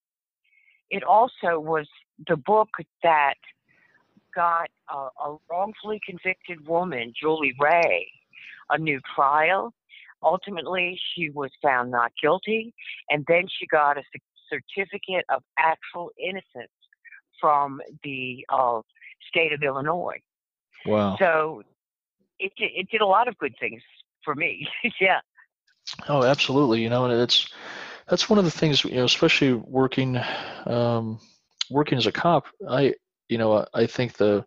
it 0.89 1.03
also 1.03 1.59
was 1.59 1.87
the 2.27 2.37
book 2.37 2.69
that 3.03 3.35
got 4.33 4.69
a, 4.89 4.95
a 4.95 5.37
wrongfully 5.49 5.99
convicted 6.07 6.65
woman, 6.67 7.11
Julie 7.19 7.53
Rea, 7.59 8.07
a 8.69 8.77
new 8.77 9.01
trial. 9.15 9.73
Ultimately, 10.23 10.99
she 11.13 11.29
was 11.29 11.51
found 11.61 11.91
not 11.91 12.11
guilty, 12.21 12.73
and 13.09 13.25
then 13.27 13.43
she 13.47 13.67
got 13.67 13.97
a 13.97 14.03
certificate 14.49 15.25
of 15.29 15.43
actual 15.59 16.11
innocence 16.17 16.71
from 17.39 17.81
the 18.03 18.45
uh, 18.49 18.81
state 19.27 19.53
of 19.53 19.61
Illinois. 19.63 20.19
Wow. 20.85 21.17
So 21.19 21.63
it 22.39 22.51
it 22.57 22.89
did 22.89 23.01
a 23.01 23.05
lot 23.05 23.27
of 23.27 23.37
good 23.37 23.55
things 23.59 23.81
for 24.23 24.35
me. 24.35 24.67
yeah. 25.01 25.19
Oh, 26.07 26.23
absolutely. 26.23 26.81
You 26.81 26.89
know, 26.89 27.05
and 27.05 27.13
it's 27.21 27.49
that's 28.07 28.29
one 28.29 28.39
of 28.39 28.45
the 28.45 28.51
things. 28.51 28.83
You 28.83 28.95
know, 28.95 29.05
especially 29.05 29.53
working 29.53 30.19
um, 30.65 31.19
working 31.69 31.97
as 31.97 32.07
a 32.07 32.11
cop. 32.11 32.47
I 32.67 32.95
you 33.29 33.37
know 33.37 33.65
I 33.73 33.85
think 33.85 34.13
the 34.13 34.45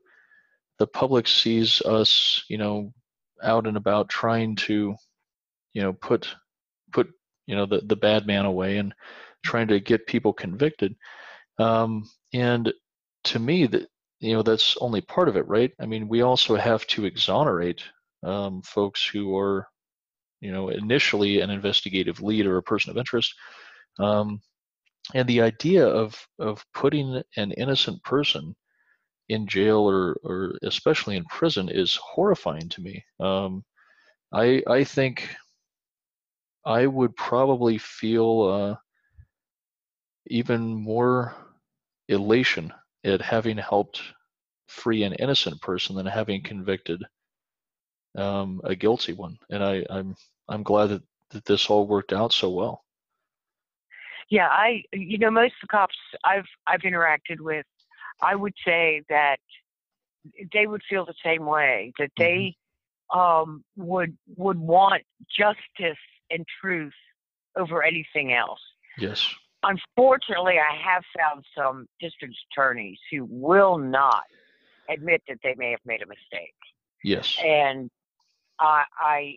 the 0.79 0.87
public 0.87 1.29
sees 1.29 1.81
us 1.83 2.45
you 2.49 2.59
know 2.59 2.93
out 3.43 3.67
and 3.67 3.77
about 3.77 4.09
trying 4.09 4.57
to 4.57 4.95
you 5.73 5.83
know 5.83 5.93
put 5.93 6.35
put 6.93 7.09
you 7.47 7.57
know 7.57 7.67
the 7.67 7.81
the 7.81 7.97
bad 7.97 8.27
man 8.27 8.45
away 8.45 8.79
and 8.79 8.95
trying 9.45 9.69
to 9.69 9.81
get 9.81 10.07
people 10.07 10.33
convicted. 10.33 10.95
Um, 11.59 12.09
and 12.33 12.73
to 13.25 13.39
me, 13.39 13.67
that 13.67 13.89
you 14.21 14.35
know 14.35 14.43
that's 14.43 14.77
only 14.81 15.01
part 15.01 15.29
of 15.29 15.37
it, 15.37 15.49
right? 15.49 15.73
I 15.81 15.87
mean, 15.87 16.09
we 16.09 16.23
also 16.23 16.57
have 16.57 16.87
to 16.89 17.07
exonerate 17.07 17.83
um, 18.23 18.63
folks 18.63 19.07
who 19.07 19.37
are, 19.37 19.67
you 20.41 20.53
know, 20.53 20.69
initially 20.69 21.41
an 21.41 21.51
investigative 21.51 22.21
lead 22.21 22.47
or 22.47 22.59
a 22.59 22.63
person 22.63 22.91
of 22.91 22.99
interest. 22.99 23.35
Um, 23.99 24.41
and 25.15 25.29
the 25.29 25.41
idea 25.43 25.87
of 25.87 26.17
of 26.39 26.65
putting 26.75 27.23
an 27.37 27.53
innocent 27.53 28.03
person 28.05 28.55
in 29.29 29.47
jail 29.47 29.79
or 29.79 30.17
or 30.23 30.55
especially 30.63 31.17
in 31.17 31.25
prison 31.27 31.69
is 31.69 31.97
horrifying 31.97 32.69
to 32.69 32.83
me. 32.83 33.05
Um, 33.21 33.65
I 34.33 34.63
I 34.67 34.85
think 34.85 35.35
I 36.65 36.87
would 36.87 37.17
probably 37.17 37.79
feel 37.79 38.43
uh, 38.43 38.77
even 40.27 40.75
more 40.75 41.35
elation 42.09 42.73
at 43.05 43.21
having 43.21 43.57
helped 43.59 44.03
free 44.69 45.03
an 45.03 45.15
innocent 45.15 45.61
person 45.61 45.97
than 45.97 46.07
having 46.07 46.43
convicted 46.43 47.03
um, 48.17 48.61
a 48.65 48.75
guilty 48.75 49.13
one. 49.13 49.39
And 49.51 49.63
I, 49.63 49.85
I'm 49.91 50.17
I'm 50.49 50.63
glad 50.63 50.87
that, 50.89 51.03
that 51.31 51.45
this 51.45 51.71
all 51.71 51.87
worked 51.87 52.13
out 52.13 52.33
so 52.33 52.51
well. 52.51 52.85
Yeah, 54.31 54.49
I 54.49 54.83
you 54.93 55.19
know 55.19 55.31
most 55.31 55.55
of 55.63 55.69
the 55.69 55.69
cops 55.69 55.97
I've 56.25 56.47
I've 56.67 56.81
interacted 56.81 57.41
with, 57.41 57.67
I 58.23 58.35
would 58.35 58.55
say 58.65 59.03
that 59.09 59.39
they 60.53 60.67
would 60.67 60.83
feel 60.89 61.05
the 61.05 61.15
same 61.25 61.47
way 61.47 61.93
that 61.99 62.11
they 62.17 62.57
mm-hmm. 63.13 63.19
um, 63.19 63.65
would 63.77 64.17
would 64.37 64.59
want 64.59 65.03
justice 65.37 65.99
and 66.31 66.47
truth 66.61 66.93
over 67.57 67.83
anything 67.83 68.33
else. 68.33 68.61
Yes. 68.99 69.35
Unfortunately, 69.63 70.59
I 70.59 70.75
have 70.77 71.03
found 71.17 71.45
some 71.57 71.87
district 72.01 72.35
attorneys 72.51 72.99
who 73.11 73.27
will 73.29 73.77
not 73.77 74.25
admit 74.89 75.23
that 75.29 75.39
they 75.43 75.55
may 75.57 75.71
have 75.71 75.81
made 75.85 76.03
a 76.03 76.07
mistake. 76.07 76.55
Yes. 77.05 77.37
And 77.45 77.91
I, 78.59 78.85
I 78.99 79.35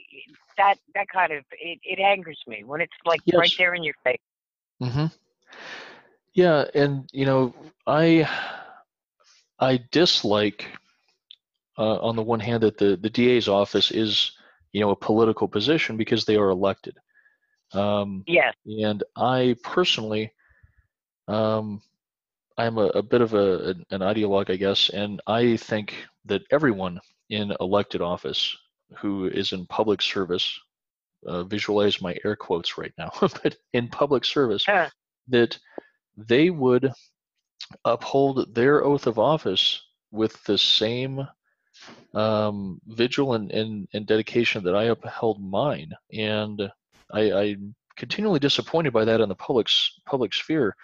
that 0.57 0.77
that 0.95 1.07
kind 1.09 1.31
of 1.31 1.43
it, 1.51 1.79
it 1.83 1.99
angers 1.99 2.41
me 2.47 2.63
when 2.63 2.81
it's 2.81 2.93
like 3.05 3.21
yes. 3.25 3.37
right 3.37 3.53
there 3.57 3.73
in 3.73 3.83
your 3.83 3.95
face. 4.03 4.17
Mm-hmm. 4.81 5.05
Yeah, 6.33 6.65
and 6.73 7.09
you 7.13 7.25
know, 7.25 7.53
I 7.87 8.27
I 9.59 9.79
dislike 9.91 10.67
uh, 11.77 11.99
on 11.99 12.15
the 12.15 12.23
one 12.23 12.39
hand 12.39 12.63
that 12.63 12.77
the 12.77 12.97
the 12.97 13.09
DA's 13.09 13.47
office 13.47 13.91
is 13.91 14.31
you 14.71 14.81
know 14.81 14.89
a 14.89 14.95
political 14.95 15.47
position 15.47 15.95
because 15.95 16.25
they 16.25 16.35
are 16.35 16.49
elected. 16.49 16.97
Um, 17.73 18.23
yes. 18.27 18.53
And 18.65 19.03
I 19.15 19.55
personally, 19.63 20.31
um, 21.27 21.81
I'm 22.57 22.77
a, 22.77 22.87
a, 22.87 23.01
bit 23.01 23.21
of 23.21 23.33
a, 23.33 23.69
an, 23.69 23.85
an 23.91 24.01
ideologue, 24.01 24.51
I 24.51 24.55
guess, 24.55 24.89
and 24.89 25.21
I 25.25 25.57
think 25.57 25.95
that 26.25 26.43
everyone 26.51 26.99
in 27.29 27.55
elected 27.59 28.01
office 28.01 28.55
who 28.97 29.25
is 29.25 29.53
in 29.53 29.65
public 29.65 30.01
service, 30.01 30.59
uh, 31.25 31.43
visualize 31.43 32.01
my 32.01 32.15
air 32.23 32.35
quotes 32.35 32.77
right 32.77 32.93
now, 32.97 33.11
but 33.21 33.55
in 33.73 33.87
public 33.87 34.25
service, 34.25 34.67
uh. 34.67 34.89
that 35.27 35.57
they 36.15 36.49
would 36.49 36.91
uphold 37.85 38.53
their 38.53 38.83
oath 38.83 39.07
of 39.07 39.17
office 39.17 39.81
with 40.11 40.41
the 40.43 40.57
same 40.57 41.27
um, 42.13 42.79
vigil 42.87 43.33
and, 43.33 43.51
and, 43.51 43.87
and 43.93 44.05
dedication 44.05 44.63
that 44.63 44.75
I 44.75 44.85
upheld 44.85 45.41
mine. 45.41 45.91
And 46.11 46.69
I, 47.13 47.31
I'm 47.31 47.75
continually 47.95 48.39
disappointed 48.39 48.91
by 48.91 49.05
that 49.05 49.21
in 49.21 49.29
the 49.29 49.35
public 49.35 49.69
public 50.05 50.33
sphere, 50.33 50.75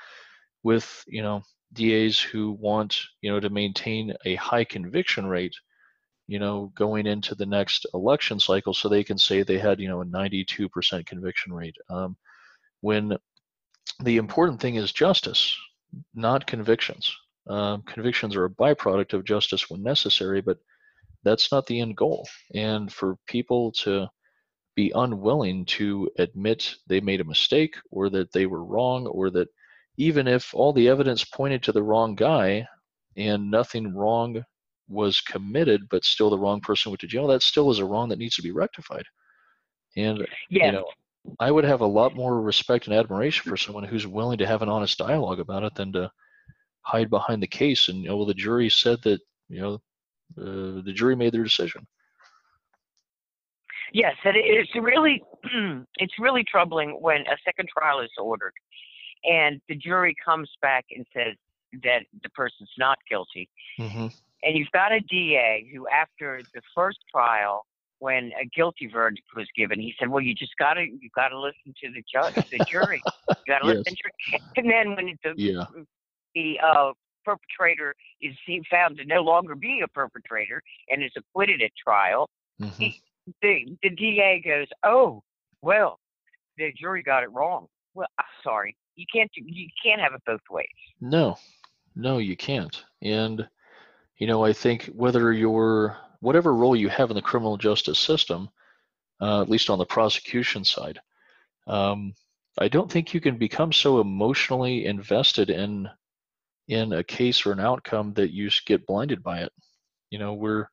with 0.63 1.03
you 1.07 1.21
know 1.21 1.41
DAs 1.73 2.19
who 2.19 2.51
want 2.53 2.97
you 3.21 3.31
know 3.31 3.39
to 3.39 3.49
maintain 3.49 4.13
a 4.25 4.35
high 4.35 4.63
conviction 4.63 5.25
rate, 5.25 5.55
you 6.27 6.39
know, 6.39 6.71
going 6.75 7.07
into 7.07 7.35
the 7.35 7.45
next 7.45 7.85
election 7.93 8.39
cycle, 8.39 8.73
so 8.73 8.87
they 8.87 9.03
can 9.03 9.17
say 9.17 9.43
they 9.43 9.57
had 9.57 9.79
you 9.79 9.89
know 9.89 10.01
a 10.01 10.05
92% 10.05 11.05
conviction 11.05 11.53
rate. 11.53 11.75
Um, 11.89 12.15
when 12.81 13.17
the 14.03 14.17
important 14.17 14.61
thing 14.61 14.75
is 14.75 14.93
justice, 14.93 15.57
not 16.13 16.47
convictions. 16.47 17.13
Um, 17.49 17.81
convictions 17.81 18.35
are 18.35 18.45
a 18.45 18.49
byproduct 18.49 19.13
of 19.13 19.25
justice 19.25 19.69
when 19.69 19.81
necessary, 19.81 20.39
but 20.39 20.57
that's 21.23 21.51
not 21.51 21.65
the 21.65 21.81
end 21.81 21.97
goal. 21.97 22.27
And 22.53 22.91
for 22.91 23.17
people 23.27 23.71
to 23.83 24.07
be 24.79 24.93
unwilling 24.95 25.65
to 25.65 26.09
admit 26.19 26.75
they 26.87 27.01
made 27.01 27.19
a 27.19 27.25
mistake 27.25 27.75
or 27.91 28.09
that 28.09 28.31
they 28.31 28.45
were 28.45 28.63
wrong 28.63 29.05
or 29.07 29.29
that 29.29 29.49
even 29.97 30.25
if 30.25 30.55
all 30.55 30.71
the 30.71 30.87
evidence 30.87 31.25
pointed 31.25 31.61
to 31.61 31.73
the 31.73 31.83
wrong 31.83 32.15
guy 32.15 32.65
and 33.17 33.51
nothing 33.51 33.93
wrong 33.93 34.41
was 34.87 35.19
committed 35.19 35.81
but 35.89 36.05
still 36.05 36.29
the 36.29 36.39
wrong 36.39 36.61
person 36.61 36.91
went 36.91 37.01
to 37.01 37.07
jail 37.07 37.27
that 37.27 37.41
still 37.41 37.69
is 37.69 37.79
a 37.79 37.85
wrong 37.85 38.07
that 38.07 38.19
needs 38.19 38.37
to 38.37 38.41
be 38.41 38.51
rectified 38.51 39.03
and 39.97 40.19
yes. 40.49 40.67
you 40.67 40.71
know 40.71 40.85
i 41.41 41.51
would 41.51 41.65
have 41.65 41.81
a 41.81 41.93
lot 41.99 42.15
more 42.15 42.41
respect 42.41 42.87
and 42.87 42.95
admiration 42.95 43.49
for 43.49 43.57
someone 43.57 43.83
who's 43.83 44.07
willing 44.07 44.37
to 44.37 44.47
have 44.47 44.61
an 44.61 44.69
honest 44.69 44.97
dialogue 44.97 45.41
about 45.41 45.63
it 45.63 45.75
than 45.75 45.91
to 45.91 46.09
hide 46.83 47.09
behind 47.09 47.43
the 47.43 47.55
case 47.61 47.89
and 47.89 47.97
you 48.01 48.07
know 48.07 48.15
well 48.15 48.25
the 48.25 48.33
jury 48.33 48.69
said 48.69 48.97
that 49.03 49.19
you 49.49 49.59
know 49.59 49.73
uh, 50.37 50.81
the 50.85 50.93
jury 50.95 51.17
made 51.17 51.33
their 51.33 51.43
decision 51.43 51.85
Yes, 53.93 54.15
and 54.23 54.35
it's 54.37 54.73
really 54.75 55.23
it's 55.97 56.13
really 56.19 56.43
troubling 56.43 56.97
when 57.01 57.21
a 57.21 57.37
second 57.45 57.69
trial 57.69 58.01
is 58.01 58.11
ordered 58.17 58.53
and 59.23 59.61
the 59.67 59.75
jury 59.75 60.15
comes 60.23 60.49
back 60.61 60.85
and 60.95 61.05
says 61.13 61.35
that 61.83 62.03
the 62.23 62.29
person's 62.29 62.71
not 62.77 62.97
guilty. 63.09 63.49
Mm-hmm. 63.79 64.07
And 64.43 64.57
you've 64.57 64.71
got 64.71 64.91
a 64.91 65.01
DA 65.01 65.69
who, 65.73 65.87
after 65.89 66.41
the 66.53 66.61
first 66.73 66.99
trial, 67.11 67.65
when 67.99 68.31
a 68.41 68.45
guilty 68.55 68.87
verdict 68.87 69.27
was 69.35 69.45
given, 69.57 69.79
he 69.79 69.93
said, 69.99 70.07
"Well, 70.07 70.21
you 70.21 70.33
just 70.33 70.55
got 70.57 70.75
to 70.75 70.83
you 70.83 71.09
got 71.13 71.29
to 71.29 71.39
listen 71.39 71.73
to 71.83 71.91
the 71.91 72.03
judge, 72.11 72.35
the 72.49 72.63
jury. 72.65 73.01
You 73.29 73.53
got 73.53 73.59
to 73.59 73.67
yes. 73.67 73.77
listen 73.77 73.95
to." 73.95 74.39
And 74.55 74.71
then 74.71 74.95
when 74.95 75.17
the 75.23 75.33
yeah. 75.35 75.65
the 76.33 76.59
uh, 76.63 76.93
perpetrator 77.25 77.93
is 78.21 78.33
found 78.71 78.97
to 78.97 79.05
no 79.05 79.21
longer 79.21 79.55
be 79.55 79.81
a 79.83 79.87
perpetrator 79.89 80.61
and 80.89 81.03
is 81.03 81.11
acquitted 81.17 81.61
at 81.61 81.71
trial, 81.83 82.29
mm-hmm. 82.61 82.81
he, 82.81 83.01
the 83.41 83.77
the 83.83 83.89
DA 83.89 84.41
goes, 84.45 84.67
"Oh, 84.83 85.23
well, 85.61 85.99
the 86.57 86.71
jury 86.73 87.03
got 87.03 87.23
it 87.23 87.31
wrong." 87.31 87.67
Well, 87.93 88.07
I'm 88.17 88.25
sorry, 88.43 88.75
you 88.95 89.05
can't 89.13 89.31
you 89.35 89.67
can't 89.83 90.01
have 90.01 90.13
it 90.13 90.21
both 90.25 90.41
ways. 90.49 90.67
No, 91.01 91.37
no, 91.95 92.17
you 92.17 92.35
can't. 92.35 92.83
And 93.01 93.47
you 94.17 94.27
know, 94.27 94.43
I 94.43 94.53
think 94.53 94.85
whether 94.87 95.31
you're 95.33 95.97
whatever 96.19 96.53
role 96.53 96.75
you 96.75 96.89
have 96.89 97.09
in 97.09 97.15
the 97.15 97.21
criminal 97.21 97.57
justice 97.57 97.99
system, 97.99 98.49
uh, 99.21 99.41
at 99.41 99.49
least 99.49 99.69
on 99.69 99.79
the 99.79 99.85
prosecution 99.85 100.65
side, 100.65 100.99
um, 101.67 102.13
I 102.57 102.67
don't 102.67 102.91
think 102.91 103.13
you 103.13 103.21
can 103.21 103.37
become 103.37 103.71
so 103.71 104.01
emotionally 104.01 104.85
invested 104.85 105.49
in 105.49 105.89
in 106.67 106.93
a 106.93 107.03
case 107.03 107.45
or 107.45 107.51
an 107.51 107.59
outcome 107.59 108.13
that 108.13 108.31
you 108.31 108.49
get 108.65 108.85
blinded 108.85 109.23
by 109.23 109.39
it. 109.39 109.51
You 110.11 110.19
know, 110.19 110.33
we're 110.33 110.67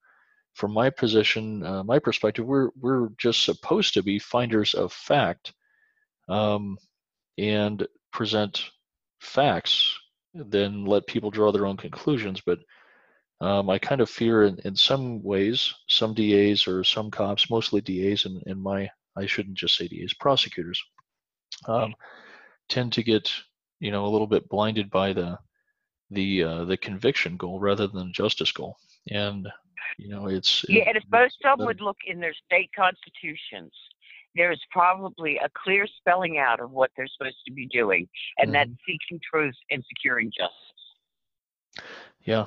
from 0.56 0.72
my 0.72 0.88
position, 0.88 1.64
uh, 1.64 1.84
my 1.84 1.98
perspective, 1.98 2.46
we're 2.46 2.70
we're 2.80 3.10
just 3.18 3.44
supposed 3.44 3.92
to 3.94 4.02
be 4.02 4.18
finders 4.18 4.72
of 4.72 4.90
fact, 4.90 5.52
um, 6.28 6.78
and 7.36 7.86
present 8.10 8.70
facts, 9.20 9.94
then 10.32 10.86
let 10.86 11.06
people 11.06 11.30
draw 11.30 11.52
their 11.52 11.66
own 11.66 11.76
conclusions. 11.76 12.40
But 12.40 12.60
um, 13.42 13.68
I 13.68 13.78
kind 13.78 14.00
of 14.00 14.08
fear, 14.08 14.44
in, 14.44 14.58
in 14.64 14.74
some 14.74 15.22
ways, 15.22 15.74
some 15.88 16.14
DAs 16.14 16.66
or 16.66 16.82
some 16.84 17.10
cops, 17.10 17.50
mostly 17.50 17.82
DAs, 17.82 18.24
and, 18.24 18.42
and 18.46 18.62
my 18.62 18.88
I 19.14 19.26
shouldn't 19.26 19.58
just 19.58 19.76
say 19.76 19.88
DAs, 19.88 20.14
prosecutors, 20.14 20.82
um, 21.68 21.94
tend 22.70 22.94
to 22.94 23.02
get 23.02 23.30
you 23.78 23.90
know 23.90 24.06
a 24.06 24.12
little 24.12 24.26
bit 24.26 24.48
blinded 24.48 24.90
by 24.90 25.12
the 25.12 25.38
the 26.10 26.44
uh, 26.44 26.64
the 26.64 26.78
conviction 26.78 27.36
goal 27.36 27.60
rather 27.60 27.86
than 27.86 28.06
the 28.06 28.12
justice 28.12 28.52
goal. 28.52 28.78
And 29.10 29.46
you 29.98 30.08
know, 30.08 30.26
it's 30.26 30.64
yeah. 30.68 30.84
And 30.86 30.96
if 30.96 31.04
most 31.10 31.36
of 31.44 31.58
them 31.58 31.66
would 31.66 31.80
look 31.80 31.98
in 32.06 32.20
their 32.20 32.34
state 32.44 32.70
constitutions, 32.76 33.72
there 34.34 34.52
is 34.52 34.60
probably 34.70 35.38
a 35.38 35.48
clear 35.62 35.86
spelling 35.86 36.38
out 36.38 36.60
of 36.60 36.70
what 36.70 36.90
they're 36.96 37.08
supposed 37.08 37.38
to 37.46 37.52
be 37.52 37.66
doing, 37.66 38.08
and 38.38 38.46
mm-hmm. 38.46 38.52
that's 38.52 38.70
seeking 38.86 39.20
truth 39.32 39.54
and 39.70 39.84
securing 39.88 40.30
justice. 40.36 41.86
Yeah. 42.24 42.46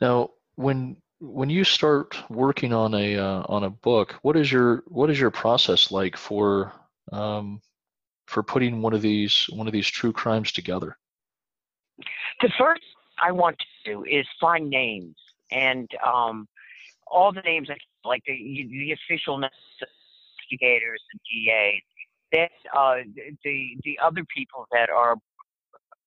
Now, 0.00 0.30
when 0.56 0.96
when 1.20 1.50
you 1.50 1.64
start 1.64 2.18
working 2.28 2.72
on 2.72 2.94
a 2.94 3.16
uh, 3.16 3.44
on 3.48 3.64
a 3.64 3.70
book, 3.70 4.16
what 4.22 4.36
is 4.36 4.50
your 4.50 4.82
what 4.88 5.10
is 5.10 5.18
your 5.18 5.30
process 5.30 5.90
like 5.90 6.16
for 6.16 6.72
um, 7.12 7.60
for 8.26 8.42
putting 8.42 8.82
one 8.82 8.92
of 8.92 9.02
these 9.02 9.46
one 9.50 9.66
of 9.66 9.72
these 9.72 9.88
true 9.88 10.12
crimes 10.12 10.52
together? 10.52 10.96
The 12.40 12.50
first 12.58 12.82
I 13.22 13.30
want 13.30 13.56
to 13.58 13.92
do 13.92 14.04
is 14.04 14.26
find 14.40 14.68
names 14.68 15.14
and 15.52 15.88
um, 16.04 16.48
all 17.06 17.32
the 17.32 17.42
names 17.42 17.68
like 18.04 18.22
the 18.26 18.68
the 18.70 18.92
official 18.92 19.34
investigators, 19.34 21.00
the 21.12 21.46
DAs, 21.46 21.82
then 22.32 22.48
uh, 22.74 22.96
the 23.44 23.76
the 23.84 23.98
other 24.02 24.24
people 24.34 24.66
that 24.72 24.90
are 24.90 25.16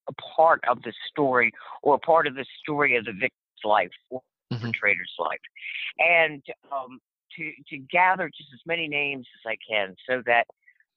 a 0.08 0.14
part 0.36 0.64
of 0.68 0.82
the 0.84 0.94
story 1.10 1.52
or 1.82 1.96
a 1.96 2.00
part 2.00 2.28
of 2.28 2.36
the 2.36 2.46
story 2.62 2.96
of 2.96 3.06
the 3.06 3.12
victim's 3.12 3.64
life 3.64 3.92
or 4.10 4.22
mm-hmm. 4.52 4.66
perpetrator's 4.66 5.14
life, 5.20 5.40
and 6.00 6.42
um, 6.72 7.00
to 7.38 7.52
to 7.70 7.78
gather 7.92 8.28
just 8.28 8.50
as 8.54 8.60
many 8.66 8.88
names 8.88 9.26
as 9.40 9.52
I 9.52 9.58
can 9.70 9.96
so 10.10 10.22
that 10.26 10.46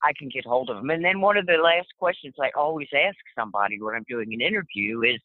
I 0.02 0.12
can 0.18 0.28
get 0.28 0.46
hold 0.46 0.70
of 0.70 0.76
them. 0.76 0.90
And 0.90 1.04
then 1.04 1.20
one 1.20 1.36
of 1.36 1.46
the 1.46 1.56
last 1.56 1.88
questions 1.98 2.34
I 2.40 2.50
always 2.56 2.88
ask 2.94 3.16
somebody 3.36 3.80
when 3.80 3.94
I'm 3.94 4.04
doing 4.08 4.32
an 4.32 4.40
interview 4.40 5.02
is, 5.02 5.20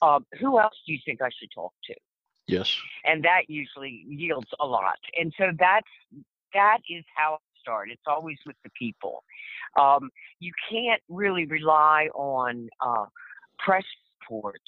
um, 0.00 0.26
"Who 0.38 0.58
else 0.60 0.74
do 0.86 0.92
you 0.92 0.98
think 1.04 1.22
I 1.22 1.30
should 1.38 1.50
talk 1.54 1.72
to?" 1.84 1.94
Yes. 2.46 2.76
And 3.04 3.24
that 3.24 3.42
usually 3.48 4.04
yields 4.08 4.48
a 4.60 4.66
lot. 4.66 4.98
And 5.18 5.32
so 5.38 5.52
that's 5.58 5.86
that 6.54 6.78
is 6.88 7.04
how 7.14 7.34
I 7.34 7.60
start. 7.60 7.90
It's 7.90 8.02
always 8.06 8.36
with 8.44 8.56
the 8.64 8.70
people. 8.78 9.24
Um, 9.80 10.10
you 10.38 10.52
can't 10.70 11.00
really 11.08 11.46
rely 11.46 12.08
on 12.14 12.68
uh, 12.80 13.06
press 13.58 13.84
reports 14.20 14.58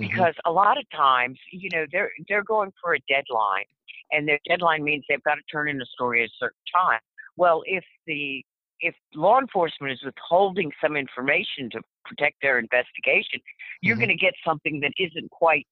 mm-hmm. 0.00 0.10
because 0.10 0.34
mm-hmm. 0.34 0.50
a 0.50 0.52
lot 0.52 0.78
of 0.78 0.84
times, 0.90 1.38
you 1.50 1.70
know, 1.72 1.86
they're 1.90 2.10
they're 2.28 2.44
going 2.44 2.72
for 2.82 2.94
a 2.94 3.00
deadline, 3.08 3.64
and 4.10 4.28
their 4.28 4.40
deadline 4.48 4.84
means 4.84 5.04
they've 5.08 5.22
got 5.22 5.36
to 5.36 5.42
turn 5.50 5.68
in 5.68 5.80
a 5.80 5.86
story 5.86 6.22
at 6.22 6.28
a 6.28 6.32
certain 6.38 6.60
time. 6.74 7.00
Well, 7.36 7.62
if 7.66 7.84
the 8.06 8.44
if 8.80 8.94
law 9.14 9.38
enforcement 9.38 9.92
is 9.92 10.02
withholding 10.04 10.72
some 10.82 10.96
information 10.96 11.70
to 11.70 11.80
protect 12.04 12.42
their 12.42 12.58
investigation, 12.58 13.40
you're 13.80 13.94
mm-hmm. 13.94 14.06
going 14.06 14.18
to 14.18 14.20
get 14.20 14.34
something 14.44 14.80
that 14.80 14.92
isn't 14.98 15.30
quite 15.30 15.66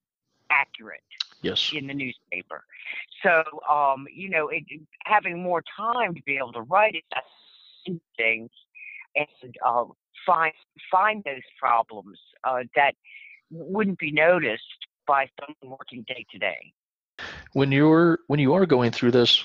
accurate 0.50 1.02
yes. 1.42 1.72
in 1.74 1.86
the 1.86 1.94
newspaper. 1.94 2.64
So, 3.22 3.42
um, 3.68 4.06
you 4.12 4.30
know, 4.30 4.48
it, 4.48 4.64
having 5.04 5.42
more 5.42 5.62
time 5.76 6.14
to 6.14 6.22
be 6.22 6.36
able 6.36 6.52
to 6.52 6.62
write 6.62 6.94
it, 6.94 7.04
things 8.16 8.50
and 9.16 9.56
uh, 9.66 9.84
find 10.26 10.52
find 10.90 11.22
those 11.24 11.42
problems 11.58 12.18
uh, 12.44 12.62
that 12.76 12.94
wouldn't 13.50 13.98
be 13.98 14.12
noticed 14.12 14.62
by 15.06 15.28
someone 15.40 15.78
working 15.78 16.04
day 16.06 16.24
to 16.30 16.38
day. 16.38 16.72
When 17.52 17.72
you're 17.72 18.20
when 18.28 18.40
you 18.40 18.54
are 18.54 18.66
going 18.66 18.92
through 18.92 19.10
this 19.12 19.44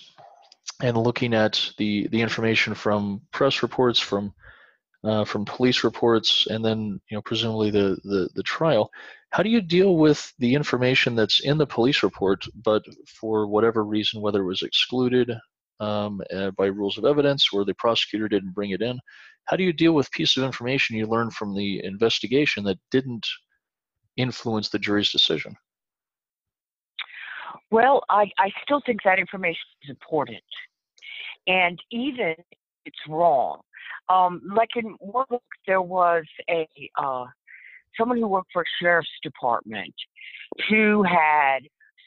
and 0.81 0.97
looking 0.97 1.33
at 1.33 1.71
the 1.77 2.07
the 2.07 2.21
information 2.21 2.73
from 2.75 3.21
press 3.31 3.63
reports, 3.63 3.99
from 3.99 4.33
uh, 5.03 5.25
from 5.25 5.45
police 5.45 5.83
reports, 5.83 6.47
and 6.47 6.63
then 6.63 6.99
you 7.09 7.17
know 7.17 7.21
presumably 7.21 7.71
the, 7.71 7.97
the 8.03 8.29
the 8.35 8.43
trial. 8.43 8.91
How 9.35 9.43
do 9.43 9.49
you 9.49 9.59
deal 9.59 9.97
with 9.97 10.31
the 10.39 10.55
information 10.55 11.13
that's 11.13 11.41
in 11.41 11.57
the 11.57 11.67
police 11.67 12.03
report, 12.03 12.45
but 12.63 12.85
for 13.19 13.47
whatever 13.47 13.83
reason, 13.83 14.21
whether 14.21 14.41
it 14.41 14.45
was 14.45 14.61
excluded 14.61 15.29
um, 15.81 16.21
uh, 16.33 16.51
by 16.51 16.67
rules 16.67 16.97
of 16.97 17.03
evidence 17.03 17.49
or 17.51 17.65
the 17.65 17.73
prosecutor 17.73 18.29
didn't 18.29 18.53
bring 18.53 18.71
it 18.71 18.81
in? 18.81 18.97
How 19.43 19.57
do 19.57 19.63
you 19.65 19.73
deal 19.73 19.91
with 19.91 20.09
piece 20.11 20.37
of 20.37 20.45
information 20.45 20.95
you 20.95 21.05
learned 21.05 21.33
from 21.33 21.53
the 21.53 21.83
investigation 21.83 22.63
that 22.63 22.79
didn't 22.91 23.27
influence 24.15 24.69
the 24.69 24.79
jury's 24.79 25.11
decision? 25.11 25.53
Well, 27.71 28.05
I, 28.09 28.31
I 28.37 28.53
still 28.63 28.81
think 28.85 29.03
that 29.03 29.19
information 29.19 29.65
is 29.83 29.89
important. 29.89 30.45
And 31.45 31.77
even 31.91 32.35
if 32.37 32.59
it's 32.85 33.05
wrong, 33.09 33.59
um, 34.07 34.41
like 34.55 34.77
in 34.77 34.95
one 35.01 35.25
book, 35.29 35.43
there 35.67 35.81
was 35.81 36.23
a 36.49 36.65
uh, 36.97 37.25
someone 37.97 38.17
who 38.17 38.27
worked 38.27 38.51
for 38.53 38.61
a 38.61 38.65
sheriff's 38.81 39.09
department 39.23 39.93
who 40.69 41.03
had 41.03 41.59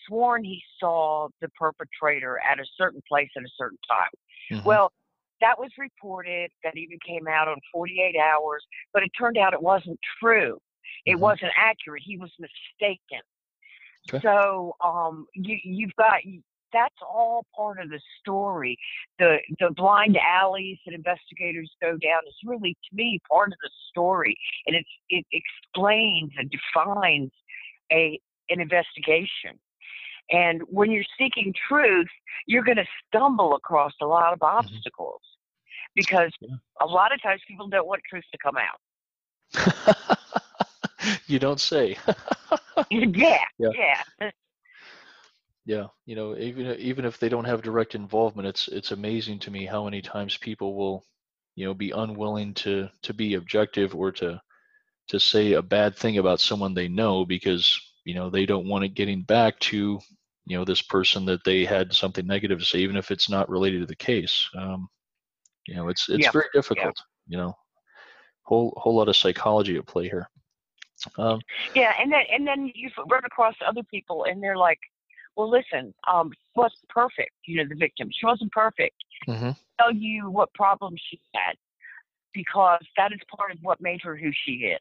sworn 0.06 0.44
he 0.44 0.62
saw 0.80 1.28
the 1.40 1.48
perpetrator 1.50 2.38
at 2.50 2.58
a 2.58 2.64
certain 2.76 3.02
place 3.08 3.28
at 3.36 3.42
a 3.42 3.50
certain 3.56 3.78
time. 3.88 4.58
Mm-hmm. 4.58 4.66
Well, 4.66 4.92
that 5.40 5.58
was 5.58 5.70
reported. 5.78 6.50
That 6.64 6.76
even 6.76 6.98
came 7.06 7.28
out 7.28 7.48
on 7.48 7.56
48 7.72 8.16
hours, 8.18 8.64
but 8.92 9.02
it 9.02 9.10
turned 9.18 9.38
out 9.38 9.52
it 9.52 9.62
wasn't 9.62 9.98
true. 10.20 10.58
It 11.04 11.12
mm-hmm. 11.12 11.20
wasn't 11.20 11.52
accurate. 11.56 12.02
He 12.04 12.16
was 12.16 12.30
mistaken. 12.38 13.20
Okay. 14.12 14.22
So 14.22 14.74
um, 14.82 15.26
you, 15.34 15.58
you've 15.62 15.94
got 15.98 16.20
that's 16.72 16.94
all 17.02 17.44
part 17.54 17.80
of 17.80 17.90
the 17.90 18.00
story. 18.20 18.78
The 19.18 19.38
the 19.58 19.70
blind 19.70 20.16
alleys 20.18 20.78
that 20.86 20.94
investigators 20.94 21.70
go 21.80 21.92
down 21.92 22.20
is 22.26 22.34
really, 22.44 22.74
to 22.74 22.96
me, 22.96 23.20
part 23.30 23.48
of 23.48 23.58
the 23.62 23.70
story, 23.90 24.36
and 24.66 24.76
it's 24.76 24.88
it 25.08 25.26
explains 25.32 26.32
and 26.36 26.50
defines 26.50 27.30
a 27.92 28.20
an 28.50 28.60
investigation. 28.60 29.58
And 30.30 30.62
when 30.68 30.90
you're 30.90 31.04
seeking 31.18 31.54
truth, 31.68 32.08
you're 32.46 32.64
going 32.64 32.76
to 32.76 32.86
stumble 33.06 33.54
across 33.54 33.92
a 34.02 34.06
lot 34.06 34.32
of 34.32 34.40
mm-hmm. 34.40 34.58
obstacles 34.58 35.22
mm-hmm. 35.22 35.92
because 35.94 36.32
yeah. 36.40 36.56
a 36.82 36.86
lot 36.86 37.14
of 37.14 37.22
times 37.22 37.40
people 37.48 37.68
don't 37.68 37.86
want 37.86 38.02
truth 38.08 38.24
to 38.32 38.38
come 38.38 38.56
out. 38.58 40.18
you 41.26 41.38
don't 41.38 41.60
say. 41.60 41.96
yeah, 42.90 43.38
yeah. 43.58 43.70
yeah 44.20 44.30
yeah 45.68 45.86
you 46.06 46.16
know 46.16 46.34
even 46.38 46.74
even 46.80 47.04
if 47.04 47.18
they 47.18 47.28
don't 47.28 47.44
have 47.44 47.60
direct 47.60 47.94
involvement 47.94 48.48
it's 48.48 48.68
it's 48.68 48.90
amazing 48.90 49.38
to 49.38 49.50
me 49.50 49.66
how 49.66 49.84
many 49.84 50.00
times 50.00 50.38
people 50.38 50.74
will 50.74 51.04
you 51.56 51.66
know 51.66 51.74
be 51.74 51.90
unwilling 51.90 52.54
to 52.54 52.88
to 53.02 53.12
be 53.12 53.34
objective 53.34 53.94
or 53.94 54.10
to 54.10 54.40
to 55.08 55.20
say 55.20 55.52
a 55.52 55.62
bad 55.62 55.94
thing 55.94 56.16
about 56.16 56.40
someone 56.40 56.72
they 56.72 56.88
know 56.88 57.22
because 57.22 57.78
you 58.04 58.14
know 58.14 58.30
they 58.30 58.46
don't 58.46 58.66
want 58.66 58.82
it 58.82 58.94
getting 58.94 59.20
back 59.22 59.58
to 59.60 60.00
you 60.46 60.56
know 60.56 60.64
this 60.64 60.80
person 60.80 61.26
that 61.26 61.44
they 61.44 61.66
had 61.66 61.92
something 61.92 62.26
negative 62.26 62.58
to 62.58 62.64
say 62.64 62.78
even 62.78 62.96
if 62.96 63.10
it's 63.10 63.28
not 63.28 63.50
related 63.50 63.80
to 63.80 63.86
the 63.86 63.94
case 63.94 64.48
um, 64.56 64.88
you 65.66 65.74
know 65.74 65.88
it's 65.88 66.08
it's 66.08 66.24
yeah. 66.24 66.30
very 66.30 66.48
difficult 66.54 66.96
yeah. 66.96 67.36
you 67.36 67.36
know 67.36 67.52
whole 68.44 68.72
whole 68.78 68.96
lot 68.96 69.10
of 69.10 69.16
psychology 69.16 69.76
at 69.76 69.86
play 69.86 70.04
here 70.04 70.26
um, 71.18 71.38
yeah 71.74 71.92
and 72.00 72.10
then 72.10 72.22
and 72.32 72.46
then 72.46 72.72
you 72.74 72.88
run 73.10 73.22
across 73.26 73.54
other 73.66 73.82
people 73.90 74.24
and 74.24 74.42
they're 74.42 74.56
like 74.56 74.80
well, 75.38 75.48
listen, 75.48 75.94
um, 76.12 76.32
she 76.32 76.60
wasn't 76.60 76.88
perfect. 76.88 77.30
You 77.46 77.58
know, 77.62 77.68
the 77.68 77.76
victim, 77.76 78.08
she 78.10 78.26
wasn't 78.26 78.50
perfect. 78.50 78.96
Mm-hmm. 79.28 79.50
Tell 79.78 79.94
you 79.94 80.28
what 80.28 80.52
problems 80.52 81.00
she 81.08 81.20
had 81.32 81.54
because 82.34 82.80
that 82.96 83.12
is 83.12 83.20
part 83.34 83.52
of 83.52 83.58
what 83.62 83.80
made 83.80 84.00
her 84.02 84.16
who 84.16 84.30
she 84.44 84.52
is, 84.52 84.80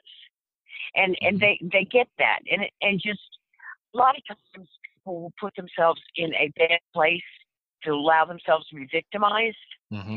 and 0.96 1.14
mm-hmm. 1.14 1.28
and 1.28 1.40
they 1.40 1.60
they 1.62 1.86
get 1.86 2.08
that, 2.18 2.40
and 2.52 2.64
and 2.82 3.00
just 3.00 3.22
a 3.94 3.98
lot 3.98 4.16
of 4.18 4.24
times 4.28 4.68
people 4.96 5.22
will 5.22 5.34
put 5.40 5.56
themselves 5.56 6.02
in 6.16 6.34
a 6.34 6.52
bad 6.58 6.80
place 6.92 7.22
to 7.84 7.92
allow 7.92 8.26
themselves 8.26 8.68
to 8.70 8.78
be 8.78 8.88
victimized. 8.92 9.58
Mm-hmm. 9.94 10.16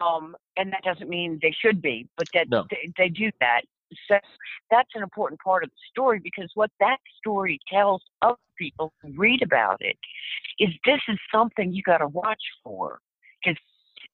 Um, 0.00 0.36
and 0.56 0.72
that 0.72 0.82
doesn't 0.84 1.08
mean 1.08 1.40
they 1.42 1.54
should 1.60 1.82
be, 1.82 2.08
but 2.16 2.28
that 2.34 2.48
no. 2.48 2.66
they, 2.70 2.92
they 2.96 3.08
do 3.08 3.30
that 3.40 3.62
so 4.08 4.16
that's 4.70 4.90
an 4.94 5.02
important 5.02 5.40
part 5.40 5.64
of 5.64 5.70
the 5.70 5.76
story 5.90 6.18
because 6.18 6.50
what 6.54 6.70
that 6.80 6.98
story 7.18 7.58
tells 7.70 8.02
other 8.22 8.36
people 8.62 8.92
who 9.02 9.12
read 9.16 9.42
about 9.42 9.78
it 9.80 9.96
is 10.58 10.70
this 10.84 11.00
is 11.08 11.18
something 11.34 11.72
you 11.72 11.82
got 11.82 11.98
to 11.98 12.08
watch 12.08 12.42
for 12.62 13.00
because 13.42 13.58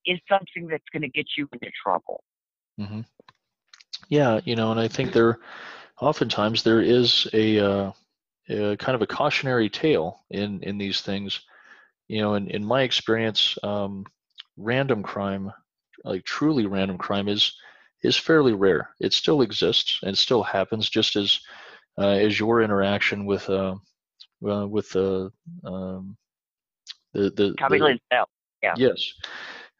it's 0.04 0.22
something 0.28 0.68
that's 0.68 0.84
going 0.92 1.02
to 1.02 1.08
get 1.08 1.26
you 1.36 1.48
into 1.52 1.70
trouble. 1.82 2.22
Mm-hmm. 2.80 3.00
Yeah, 4.08 4.40
you 4.44 4.56
know, 4.56 4.70
and 4.70 4.80
I 4.80 4.88
think 4.88 5.12
there, 5.12 5.40
oftentimes 6.00 6.62
there 6.62 6.80
is 6.80 7.28
a, 7.32 7.58
uh, 7.58 7.92
a, 8.48 8.76
kind 8.76 8.94
of 8.94 9.02
a 9.02 9.06
cautionary 9.06 9.68
tale 9.68 10.24
in 10.30 10.62
in 10.62 10.78
these 10.78 11.02
things. 11.02 11.40
You 12.06 12.22
know, 12.22 12.34
in 12.34 12.48
in 12.48 12.64
my 12.64 12.82
experience, 12.82 13.58
um, 13.62 14.06
random 14.56 15.02
crime, 15.02 15.52
like 16.04 16.24
truly 16.24 16.66
random 16.66 16.96
crime, 16.96 17.28
is 17.28 17.52
is 18.02 18.16
fairly 18.16 18.54
rare. 18.54 18.90
It 19.00 19.12
still 19.12 19.42
exists 19.42 20.00
and 20.02 20.16
still 20.16 20.42
happens, 20.42 20.88
just 20.88 21.16
as 21.16 21.40
uh, 21.98 22.16
as 22.26 22.38
your 22.38 22.62
interaction 22.62 23.26
with 23.26 23.50
uh, 23.50 23.74
uh 24.46 24.66
with 24.66 24.94
uh, 24.96 25.28
um, 25.64 26.16
the 27.12 27.30
the, 27.30 27.54
the 27.68 27.98
yeah 28.62 28.74
yes, 28.76 29.12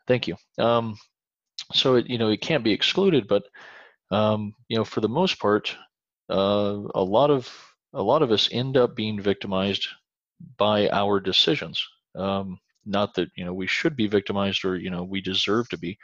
thank 0.07 0.29
you. 0.29 0.37
Um, 0.59 0.97
so 1.73 1.97
it 1.97 2.07
you 2.07 2.19
know 2.19 2.31
it 2.31 2.41
can't 2.41 2.65
be 2.65 2.73
excluded, 2.73 3.29
but 3.29 3.45
um, 4.11 4.55
you 4.69 4.77
know 4.77 4.85
for 4.85 5.01
the 5.01 5.09
most 5.09 5.39
part, 5.39 5.75
uh, 6.31 6.79
a 6.95 7.03
lot 7.03 7.31
of 7.31 7.53
a 7.95 8.03
lot 8.03 8.23
of 8.23 8.31
us 8.33 8.49
end 8.53 8.77
up 8.77 8.95
being 8.95 9.21
victimized 9.21 9.87
by 10.57 10.89
our 10.91 11.21
decisions. 11.21 11.85
Um, 12.15 12.59
not 12.85 13.15
that 13.15 13.29
you 13.37 13.45
know 13.45 13.55
we 13.55 13.67
should 13.67 13.97
be 13.97 14.07
victimized 14.07 14.65
or 14.65 14.77
you 14.77 14.91
know 14.91 15.05
we 15.05 15.21
deserve 15.21 15.69
to 15.71 15.79
be, 15.79 15.99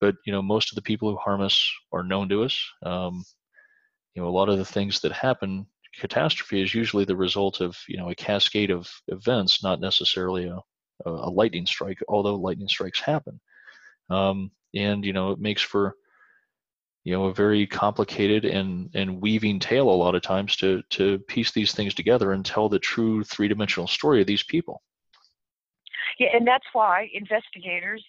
but 0.00 0.16
you 0.24 0.32
know 0.32 0.42
most 0.42 0.70
of 0.70 0.76
the 0.76 0.82
people 0.82 1.10
who 1.10 1.16
harm 1.16 1.40
us 1.40 1.70
are 1.92 2.02
known 2.02 2.28
to 2.28 2.42
us 2.42 2.58
um, 2.84 3.24
you 4.14 4.22
know 4.22 4.28
a 4.28 4.30
lot 4.30 4.48
of 4.48 4.58
the 4.58 4.64
things 4.64 5.00
that 5.00 5.12
happen 5.12 5.66
catastrophe 6.00 6.62
is 6.62 6.74
usually 6.74 7.04
the 7.04 7.16
result 7.16 7.60
of 7.60 7.78
you 7.86 7.96
know 7.96 8.10
a 8.10 8.14
cascade 8.14 8.70
of 8.70 8.90
events, 9.08 9.62
not 9.62 9.80
necessarily 9.80 10.46
a, 10.46 10.58
a 11.06 11.30
lightning 11.30 11.66
strike. 11.66 11.98
Although 12.08 12.36
lightning 12.36 12.68
strikes 12.68 13.00
happen, 13.00 13.40
um, 14.08 14.50
and 14.74 15.04
you 15.04 15.12
know 15.12 15.30
it 15.30 15.38
makes 15.38 15.62
for 15.62 15.94
you 17.04 17.12
know 17.12 17.26
a 17.26 17.34
very 17.34 17.66
complicated 17.66 18.44
and 18.44 18.90
and 18.94 19.20
weaving 19.20 19.60
tale 19.60 19.90
a 19.90 20.02
lot 20.02 20.14
of 20.14 20.22
times 20.22 20.56
to 20.56 20.82
to 20.90 21.18
piece 21.20 21.52
these 21.52 21.72
things 21.72 21.94
together 21.94 22.32
and 22.32 22.44
tell 22.44 22.68
the 22.68 22.78
true 22.78 23.22
three 23.22 23.48
dimensional 23.48 23.86
story 23.86 24.20
of 24.20 24.26
these 24.26 24.42
people. 24.42 24.82
Yeah, 26.18 26.28
and 26.34 26.46
that's 26.46 26.66
why 26.72 27.08
investigators 27.12 28.04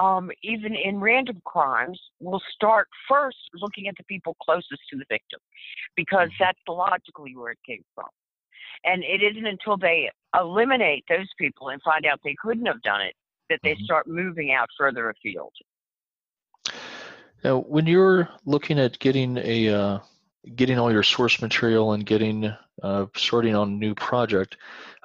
um, 0.00 0.30
even 0.42 0.74
in 0.74 1.00
random 1.00 1.40
crimes, 1.44 2.00
will 2.20 2.42
start 2.54 2.88
first 3.08 3.38
looking 3.54 3.88
at 3.88 3.94
the 3.96 4.04
people 4.04 4.36
closest 4.42 4.82
to 4.90 4.96
the 4.96 5.04
victim 5.08 5.40
because 5.96 6.28
mm-hmm. 6.28 6.44
that's 6.44 6.58
logically 6.68 7.36
where 7.36 7.52
it 7.52 7.58
came 7.66 7.84
from. 7.94 8.08
And 8.84 9.02
it 9.02 9.22
isn't 9.22 9.46
until 9.46 9.76
they 9.76 10.10
eliminate 10.38 11.04
those 11.08 11.28
people 11.38 11.70
and 11.70 11.82
find 11.82 12.06
out 12.06 12.20
they 12.22 12.36
couldn't 12.40 12.66
have 12.66 12.82
done 12.82 13.00
it 13.00 13.14
that 13.50 13.60
they 13.62 13.72
mm-hmm. 13.72 13.84
start 13.84 14.06
moving 14.06 14.52
out 14.52 14.68
further 14.76 15.10
afield. 15.10 15.52
Now, 17.44 17.60
when 17.60 17.86
you're 17.86 18.28
looking 18.44 18.78
at 18.78 18.98
getting 18.98 19.38
a 19.38 19.68
uh, 19.68 19.98
getting 20.54 20.78
all 20.78 20.92
your 20.92 21.02
source 21.02 21.40
material 21.40 21.92
and 21.92 22.04
getting 22.04 22.52
uh, 22.82 23.06
sorting 23.16 23.54
on 23.54 23.68
a 23.68 23.76
new 23.76 23.94
project, 23.94 24.56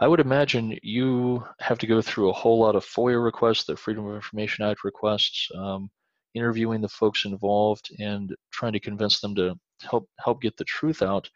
I 0.04 0.08
would 0.08 0.20
imagine 0.20 0.78
you 0.84 1.46
have 1.62 1.80
to 1.80 1.88
go 1.88 2.02
through 2.02 2.30
a 2.30 2.34
whole 2.34 2.60
lot 2.60 2.76
of 2.76 2.84
FOIA 2.86 3.24
requests, 3.24 3.64
the 3.64 3.78
Freedom 3.78 4.06
of 4.06 4.16
Information 4.16 4.66
Act 4.66 4.84
requests, 4.84 5.48
um, 5.56 5.90
interviewing 6.34 6.82
the 6.82 6.90
folks 6.90 7.24
involved, 7.24 7.90
and 8.00 8.36
trying 8.52 8.74
to 8.74 8.82
convince 8.82 9.22
them 9.22 9.34
to 9.36 9.56
help 9.82 10.10
help 10.20 10.42
get 10.42 10.58
the 10.58 10.66
truth 10.66 11.02
out. 11.02 11.30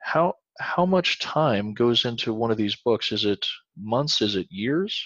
How 0.00 0.34
how 0.58 0.84
much 0.84 1.20
time 1.20 1.74
goes 1.74 2.04
into 2.04 2.34
one 2.34 2.50
of 2.50 2.56
these 2.56 2.74
books? 2.84 3.12
Is 3.12 3.24
it 3.24 3.46
months? 3.76 4.20
Is 4.20 4.34
it 4.34 4.48
years? 4.50 5.00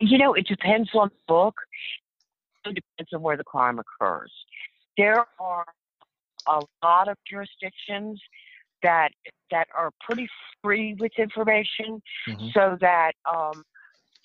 You 0.00 0.16
know, 0.16 0.32
it 0.32 0.46
depends 0.46 0.88
on 0.94 1.10
the 1.10 1.20
book. 1.28 1.56
It 2.64 2.76
depends 2.76 3.12
on 3.12 3.20
where 3.20 3.36
the 3.36 3.44
crime 3.44 3.78
occurs. 3.78 4.32
There 4.96 5.26
are 5.38 5.66
a 6.48 6.62
lot 6.82 7.08
of 7.08 7.18
jurisdictions 7.30 8.22
that 8.82 9.10
that 9.50 9.68
are 9.76 9.90
pretty 10.00 10.28
free 10.62 10.94
with 10.98 11.12
information, 11.18 12.02
mm-hmm. 12.28 12.48
so 12.52 12.76
that, 12.80 13.12
um, 13.30 13.62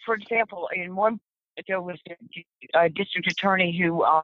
for 0.06 0.16
example, 0.16 0.70
in 0.74 0.96
one 0.96 1.20
there 1.68 1.82
was 1.82 1.98
a, 2.76 2.90
district 2.90 3.30
attorney 3.30 3.78
who 3.78 4.04
uh, 4.04 4.22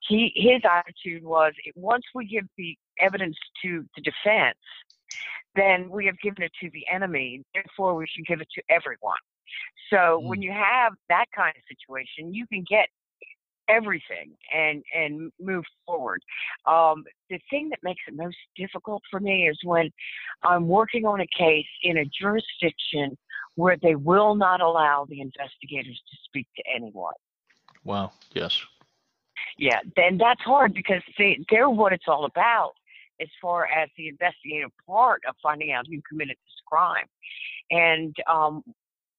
he 0.00 0.32
his 0.34 0.62
attitude 0.64 1.24
was 1.24 1.52
once 1.74 2.04
we 2.14 2.26
give 2.26 2.46
the 2.56 2.76
evidence 2.98 3.36
to 3.62 3.84
the 3.96 4.02
defense, 4.02 4.58
then 5.54 5.90
we 5.90 6.06
have 6.06 6.18
given 6.20 6.42
it 6.42 6.52
to 6.60 6.70
the 6.72 6.86
enemy. 6.90 7.42
Therefore, 7.54 7.94
we 7.94 8.06
should 8.06 8.26
give 8.26 8.40
it 8.40 8.48
to 8.54 8.62
everyone. 8.68 9.18
So 9.90 10.20
mm. 10.22 10.28
when 10.28 10.42
you 10.42 10.52
have 10.52 10.94
that 11.08 11.26
kind 11.34 11.54
of 11.56 11.62
situation, 11.68 12.34
you 12.34 12.46
can 12.46 12.64
get 12.68 12.88
everything 13.68 14.32
and 14.54 14.82
and 14.94 15.32
move 15.40 15.64
forward. 15.86 16.22
Um, 16.66 17.04
the 17.30 17.38
thing 17.50 17.68
that 17.70 17.78
makes 17.82 18.02
it 18.06 18.14
most 18.14 18.36
difficult 18.56 19.02
for 19.10 19.20
me 19.20 19.48
is 19.48 19.58
when 19.64 19.90
I'm 20.42 20.68
working 20.68 21.06
on 21.06 21.20
a 21.20 21.26
case 21.38 21.66
in 21.82 21.98
a 21.98 22.04
jurisdiction 22.04 23.16
where 23.54 23.76
they 23.82 23.94
will 23.94 24.34
not 24.34 24.60
allow 24.60 25.06
the 25.08 25.20
investigators 25.20 26.00
to 26.10 26.16
speak 26.24 26.46
to 26.56 26.62
anyone. 26.74 27.14
Wow. 27.84 28.12
Yes. 28.32 28.60
Yeah, 29.58 29.80
then 29.96 30.18
that's 30.18 30.40
hard 30.40 30.72
because 30.72 31.02
they, 31.18 31.44
they're 31.50 31.68
what 31.68 31.92
it's 31.92 32.04
all 32.08 32.24
about 32.24 32.72
as 33.20 33.28
far 33.40 33.66
as 33.66 33.88
the 33.96 34.08
investigative 34.08 34.70
part 34.86 35.22
of 35.28 35.34
finding 35.42 35.72
out 35.72 35.86
who 35.86 36.00
committed 36.08 36.36
this 36.36 36.62
crime. 36.66 37.06
And 37.70 38.14
um, 38.30 38.62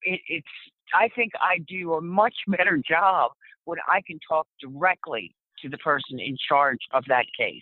it, 0.01 0.19
it's 0.27 0.47
I 0.93 1.09
think 1.15 1.31
I 1.39 1.59
do 1.67 1.93
a 1.93 2.01
much 2.01 2.35
better 2.47 2.77
job 2.77 3.31
when 3.65 3.79
I 3.91 4.01
can 4.05 4.19
talk 4.27 4.47
directly 4.61 5.35
to 5.61 5.69
the 5.69 5.77
person 5.77 6.19
in 6.19 6.37
charge 6.47 6.79
of 6.91 7.03
that 7.07 7.25
case. 7.37 7.61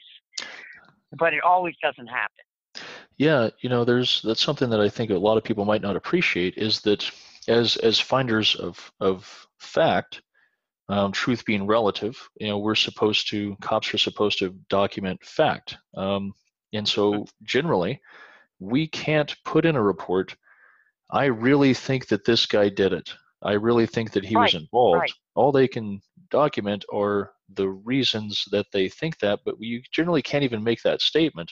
But 1.18 1.34
it 1.34 1.44
always 1.44 1.76
doesn't 1.82 2.08
happen. 2.08 2.86
Yeah, 3.18 3.50
you 3.62 3.70
know, 3.70 3.84
there's 3.84 4.22
that's 4.24 4.42
something 4.42 4.70
that 4.70 4.80
I 4.80 4.90
think 4.90 5.12
a 5.12 5.16
lot 5.16 5.38
of 5.38 5.44
people 5.44 5.66
might 5.66 5.82
not 5.82 5.96
appreciate 5.96 6.58
is 6.58 6.82
that 6.82 7.10
as 7.48 7.78
as 7.78 8.00
finders 8.00 8.56
of 8.56 8.92
of 9.00 9.48
fact, 9.60 10.22
um, 10.90 11.12
truth 11.12 11.46
being 11.46 11.68
relative, 11.68 12.18
you 12.40 12.48
know, 12.48 12.58
we're 12.58 12.76
supposed 12.76 13.30
to 13.30 13.56
cops 13.62 13.94
are 13.94 13.98
supposed 13.98 14.40
to 14.40 14.56
document 14.70 15.24
fact, 15.24 15.78
um, 15.96 16.34
and 16.74 16.88
so 16.88 17.26
generally, 17.44 18.02
we 18.60 18.88
can't 18.88 19.36
put 19.44 19.66
in 19.66 19.76
a 19.76 19.84
report. 19.84 20.36
I 21.12 21.26
really 21.26 21.74
think 21.74 22.08
that 22.08 22.26
this 22.26 22.46
guy 22.46 22.70
did 22.70 22.94
it. 22.94 23.14
I 23.44 23.54
really 23.54 23.86
think 23.86 24.12
that 24.14 24.24
he 24.24 24.36
right, 24.36 24.44
was 24.44 24.62
involved. 24.62 25.02
Right. 25.02 25.12
All 25.36 25.52
they 25.52 25.68
can 25.68 26.02
document 26.30 26.86
are 26.92 27.32
the 27.54 27.70
reasons 27.70 28.46
that 28.52 28.66
they 28.72 28.90
think 28.90 29.20
that, 29.20 29.40
but 29.46 29.56
you 29.60 29.82
generally 29.92 30.22
can't 30.22 30.44
even 30.44 30.64
make 30.64 30.82
that 30.84 31.02
statement. 31.02 31.52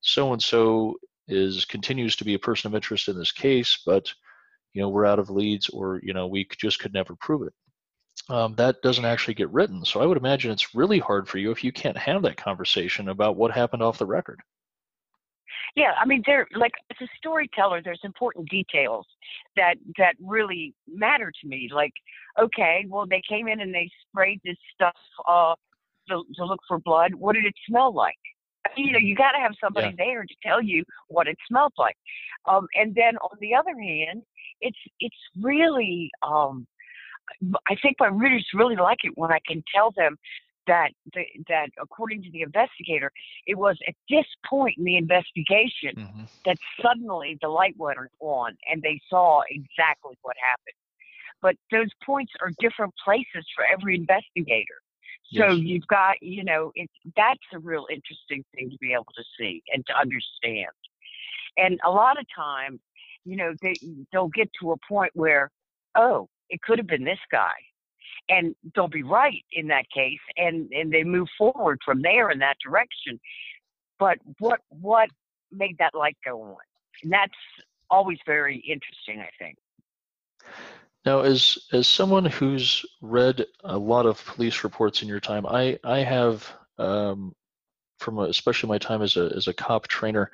So 0.00 0.32
and 0.32 0.42
so 0.42 0.96
is 1.28 1.64
continues 1.64 2.16
to 2.16 2.24
be 2.24 2.34
a 2.34 2.38
person 2.38 2.68
of 2.68 2.74
interest 2.74 3.08
in 3.08 3.16
this 3.16 3.32
case, 3.32 3.78
but 3.86 4.12
you 4.72 4.82
know 4.82 4.88
we're 4.88 5.06
out 5.06 5.18
of 5.18 5.30
leads, 5.30 5.68
or 5.68 6.00
you 6.02 6.12
know 6.12 6.26
we 6.26 6.46
just 6.58 6.78
could 6.80 6.92
never 6.92 7.14
prove 7.16 7.46
it. 7.46 7.54
Um, 8.32 8.54
that 8.56 8.82
doesn't 8.82 9.04
actually 9.04 9.34
get 9.34 9.50
written. 9.50 9.84
So 9.84 10.00
I 10.00 10.06
would 10.06 10.18
imagine 10.18 10.50
it's 10.50 10.74
really 10.74 10.98
hard 10.98 11.28
for 11.28 11.38
you 11.38 11.50
if 11.50 11.64
you 11.64 11.72
can't 11.72 11.96
have 11.96 12.22
that 12.22 12.36
conversation 12.36 13.08
about 13.08 13.36
what 13.36 13.50
happened 13.50 13.82
off 13.82 13.98
the 13.98 14.06
record 14.06 14.40
yeah 15.76 15.92
i 16.00 16.06
mean 16.06 16.22
there 16.26 16.46
like 16.56 16.72
as 16.90 16.96
a 17.02 17.08
storyteller 17.16 17.80
there's 17.82 18.00
important 18.04 18.48
details 18.48 19.06
that 19.56 19.74
that 19.98 20.14
really 20.20 20.74
matter 20.88 21.32
to 21.40 21.48
me 21.48 21.68
like 21.72 21.92
okay 22.40 22.84
well 22.88 23.06
they 23.06 23.22
came 23.28 23.48
in 23.48 23.60
and 23.60 23.74
they 23.74 23.90
sprayed 24.08 24.40
this 24.44 24.56
stuff 24.74 24.94
uh 25.28 25.54
to, 26.10 26.24
to 26.36 26.44
look 26.44 26.60
for 26.68 26.78
blood. 26.78 27.14
What 27.14 27.34
did 27.34 27.44
it 27.44 27.54
smell 27.68 27.94
like? 27.94 28.14
You 28.76 28.92
know 28.92 28.98
you 28.98 29.16
got 29.16 29.32
to 29.32 29.38
have 29.38 29.52
somebody 29.58 29.88
yeah. 29.88 30.04
there 30.04 30.22
to 30.22 30.34
tell 30.44 30.62
you 30.62 30.84
what 31.08 31.26
it 31.26 31.36
smelled 31.48 31.72
like. 31.78 31.96
Um 32.46 32.66
and 32.74 32.94
then 32.94 33.16
on 33.16 33.36
the 33.40 33.54
other 33.54 33.78
hand 33.80 34.22
it's 34.60 34.78
it's 35.00 35.16
really 35.40 36.10
um 36.22 36.66
I 37.66 37.76
think 37.80 37.96
my 37.98 38.08
readers 38.08 38.46
really 38.52 38.76
like 38.76 38.98
it 39.02 39.12
when 39.14 39.32
I 39.32 39.38
can 39.46 39.64
tell 39.74 39.92
them 39.96 40.18
that 40.70 40.92
the, 41.14 41.24
that 41.48 41.68
according 41.82 42.22
to 42.22 42.30
the 42.30 42.42
investigator, 42.42 43.10
it 43.44 43.58
was 43.58 43.76
at 43.88 43.94
this 44.08 44.26
point 44.48 44.78
in 44.78 44.84
the 44.84 44.96
investigation 44.96 45.94
mm-hmm. 45.96 46.22
that 46.46 46.56
suddenly 46.80 47.36
the 47.42 47.48
light 47.48 47.74
went 47.76 47.98
on 48.20 48.56
and 48.70 48.80
they 48.80 49.00
saw 49.10 49.42
exactly 49.50 50.16
what 50.22 50.36
happened. 50.40 50.78
But 51.42 51.56
those 51.72 51.88
points 52.06 52.32
are 52.40 52.52
different 52.60 52.94
places 53.04 53.44
for 53.56 53.64
every 53.64 53.96
investigator. 53.96 54.78
So 55.32 55.48
yes. 55.48 55.58
you've 55.58 55.86
got, 55.88 56.22
you 56.22 56.44
know, 56.44 56.70
it, 56.76 56.88
that's 57.16 57.40
a 57.52 57.58
real 57.58 57.86
interesting 57.90 58.44
thing 58.54 58.70
to 58.70 58.76
be 58.80 58.92
able 58.92 59.12
to 59.16 59.24
see 59.38 59.62
and 59.74 59.84
to 59.86 59.92
understand. 59.98 60.70
And 61.56 61.80
a 61.84 61.90
lot 61.90 62.18
of 62.18 62.26
times, 62.34 62.78
you 63.24 63.36
know, 63.36 63.54
they 63.60 63.74
they'll 64.12 64.28
get 64.28 64.50
to 64.60 64.72
a 64.72 64.76
point 64.88 65.12
where, 65.14 65.50
oh, 65.96 66.28
it 66.48 66.62
could 66.62 66.78
have 66.78 66.86
been 66.86 67.04
this 67.04 67.18
guy 67.30 67.58
and 68.28 68.54
they'll 68.74 68.88
be 68.88 69.02
right 69.02 69.44
in 69.52 69.68
that 69.68 69.84
case 69.90 70.18
and 70.36 70.70
and 70.72 70.92
they 70.92 71.04
move 71.04 71.28
forward 71.36 71.78
from 71.84 72.02
there 72.02 72.30
in 72.30 72.38
that 72.38 72.56
direction. 72.64 73.20
But 73.98 74.18
what 74.38 74.60
what 74.68 75.10
made 75.50 75.76
that 75.78 75.94
light 75.94 76.16
go 76.24 76.42
on? 76.42 76.56
And 77.02 77.12
that's 77.12 77.32
always 77.90 78.18
very 78.24 78.56
interesting 78.56 79.20
i 79.20 79.30
think. 79.38 79.56
Now 81.04 81.20
as 81.20 81.58
as 81.72 81.88
someone 81.88 82.24
who's 82.24 82.84
read 83.00 83.44
a 83.64 83.76
lot 83.76 84.06
of 84.06 84.24
police 84.24 84.64
reports 84.64 85.02
in 85.02 85.08
your 85.08 85.20
time 85.20 85.46
i 85.46 85.78
i 85.84 85.98
have 85.98 86.50
um, 86.78 87.34
from 87.98 88.18
a, 88.18 88.22
especially 88.22 88.68
my 88.68 88.78
time 88.78 89.02
as 89.02 89.16
a 89.16 89.32
as 89.36 89.48
a 89.48 89.52
cop 89.54 89.88
trainer 89.88 90.30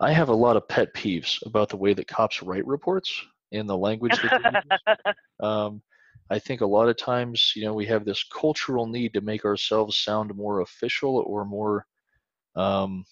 i 0.00 0.12
have 0.12 0.28
a 0.28 0.34
lot 0.34 0.56
of 0.56 0.66
pet 0.66 0.94
peeves 0.94 1.44
about 1.46 1.68
the 1.68 1.76
way 1.76 1.92
that 1.94 2.08
cops 2.08 2.42
write 2.42 2.66
reports 2.66 3.22
and 3.52 3.68
the 3.68 3.76
language 3.76 4.20
that 4.22 4.40
they 4.42 4.94
use. 4.94 5.14
Um, 5.40 5.82
I 6.30 6.38
think 6.38 6.60
a 6.60 6.66
lot 6.66 6.88
of 6.88 6.96
times, 6.96 7.52
you 7.54 7.64
know, 7.64 7.74
we 7.74 7.86
have 7.86 8.04
this 8.04 8.24
cultural 8.24 8.86
need 8.86 9.12
to 9.14 9.20
make 9.20 9.44
ourselves 9.44 9.96
sound 9.96 10.34
more 10.34 10.60
official 10.60 11.22
or 11.26 11.44
more, 11.44 11.86
um, 12.56 13.04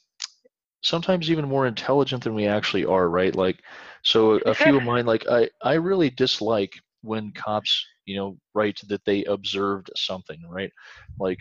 sometimes 0.83 1.31
even 1.31 1.48
more 1.48 1.66
intelligent 1.66 2.25
than 2.25 2.35
we 2.35 2.46
actually 2.46 2.85
are, 2.85 3.09
right? 3.09 3.35
Like, 3.35 3.61
so 4.03 4.33
a 4.46 4.55
few 4.55 4.77
of 4.77 4.83
mine, 4.85 5.07
like 5.07 5.27
I, 5.29 5.48
I 5.62 5.75
really 5.75 6.11
dislike 6.11 6.72
when 7.03 7.33
cops, 7.33 7.87
you 8.07 8.16
know, 8.16 8.38
write 8.55 8.81
that 8.88 9.05
they 9.05 9.25
observed 9.25 9.90
something, 9.96 10.40
right? 10.48 10.72
Like 11.18 11.38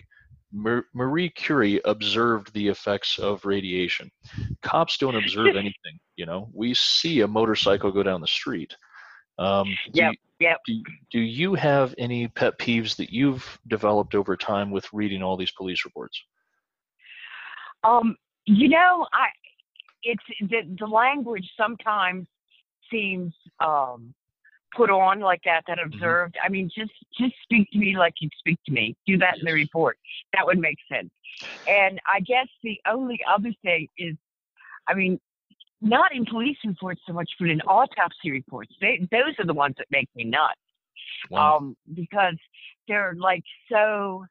Marie 0.53 1.29
Curie 1.29 1.81
observed 1.85 2.53
the 2.53 2.67
effects 2.67 3.17
of 3.19 3.45
radiation. 3.45 4.11
Cops 4.61 4.97
don't 4.97 5.15
observe 5.15 5.47
anything, 5.55 5.99
you 6.17 6.25
know. 6.25 6.49
We 6.53 6.73
see 6.73 7.21
a 7.21 7.27
motorcycle 7.27 7.91
go 7.91 8.03
down 8.03 8.21
the 8.21 8.27
street. 8.27 8.75
Um, 9.41 9.75
yeah. 9.93 10.11
Yep. 10.39 10.57
Do, 10.65 10.83
do 11.11 11.19
you 11.19 11.53
have 11.53 11.93
any 11.97 12.27
pet 12.27 12.57
peeves 12.57 12.95
that 12.95 13.11
you've 13.11 13.59
developed 13.67 14.15
over 14.15 14.35
time 14.35 14.71
with 14.71 14.85
reading 14.91 15.21
all 15.21 15.37
these 15.37 15.51
police 15.51 15.85
reports? 15.85 16.19
Um, 17.83 18.15
you 18.45 18.69
know, 18.69 19.07
I 19.13 19.27
it's 20.03 20.23
the, 20.41 20.75
the 20.79 20.87
language 20.87 21.47
sometimes 21.55 22.25
seems 22.91 23.33
um, 23.59 24.13
put 24.75 24.89
on 24.89 25.19
like 25.19 25.41
that 25.45 25.63
that 25.67 25.77
Mm-hmm. 25.77 25.93
observed 25.93 26.37
i 26.43 26.49
mean 26.49 26.69
just 26.73 26.91
just 27.19 27.33
speak 27.43 27.69
to 27.71 27.77
me 27.77 27.97
like 27.97 28.13
you'd 28.21 28.31
speak 28.37 28.59
to 28.65 28.71
me 28.71 28.95
do 29.05 29.17
that 29.17 29.37
in 29.39 29.45
the 29.45 29.51
report 29.51 29.97
that 30.33 30.45
would 30.45 30.59
make 30.59 30.77
sense 30.91 31.09
and 31.67 31.99
i 32.07 32.19
guess 32.21 32.47
the 32.63 32.79
only 32.87 33.19
other 33.29 33.51
thing 33.63 33.87
is 33.97 34.15
i 34.87 34.93
mean 34.93 35.19
not 35.81 36.13
in 36.15 36.25
police 36.25 36.57
reports 36.65 37.01
so 37.07 37.13
much 37.13 37.29
but 37.39 37.49
in 37.49 37.61
autopsy 37.61 38.31
reports. 38.31 38.73
They, 38.79 39.07
those 39.11 39.33
are 39.39 39.45
the 39.45 39.53
ones 39.53 39.75
that 39.77 39.87
make 39.91 40.09
me 40.15 40.23
nuts. 40.25 40.59
Wow. 41.29 41.57
um, 41.57 41.77
because 41.93 42.37
they're 42.87 43.15
like 43.17 43.43
so 43.71 44.25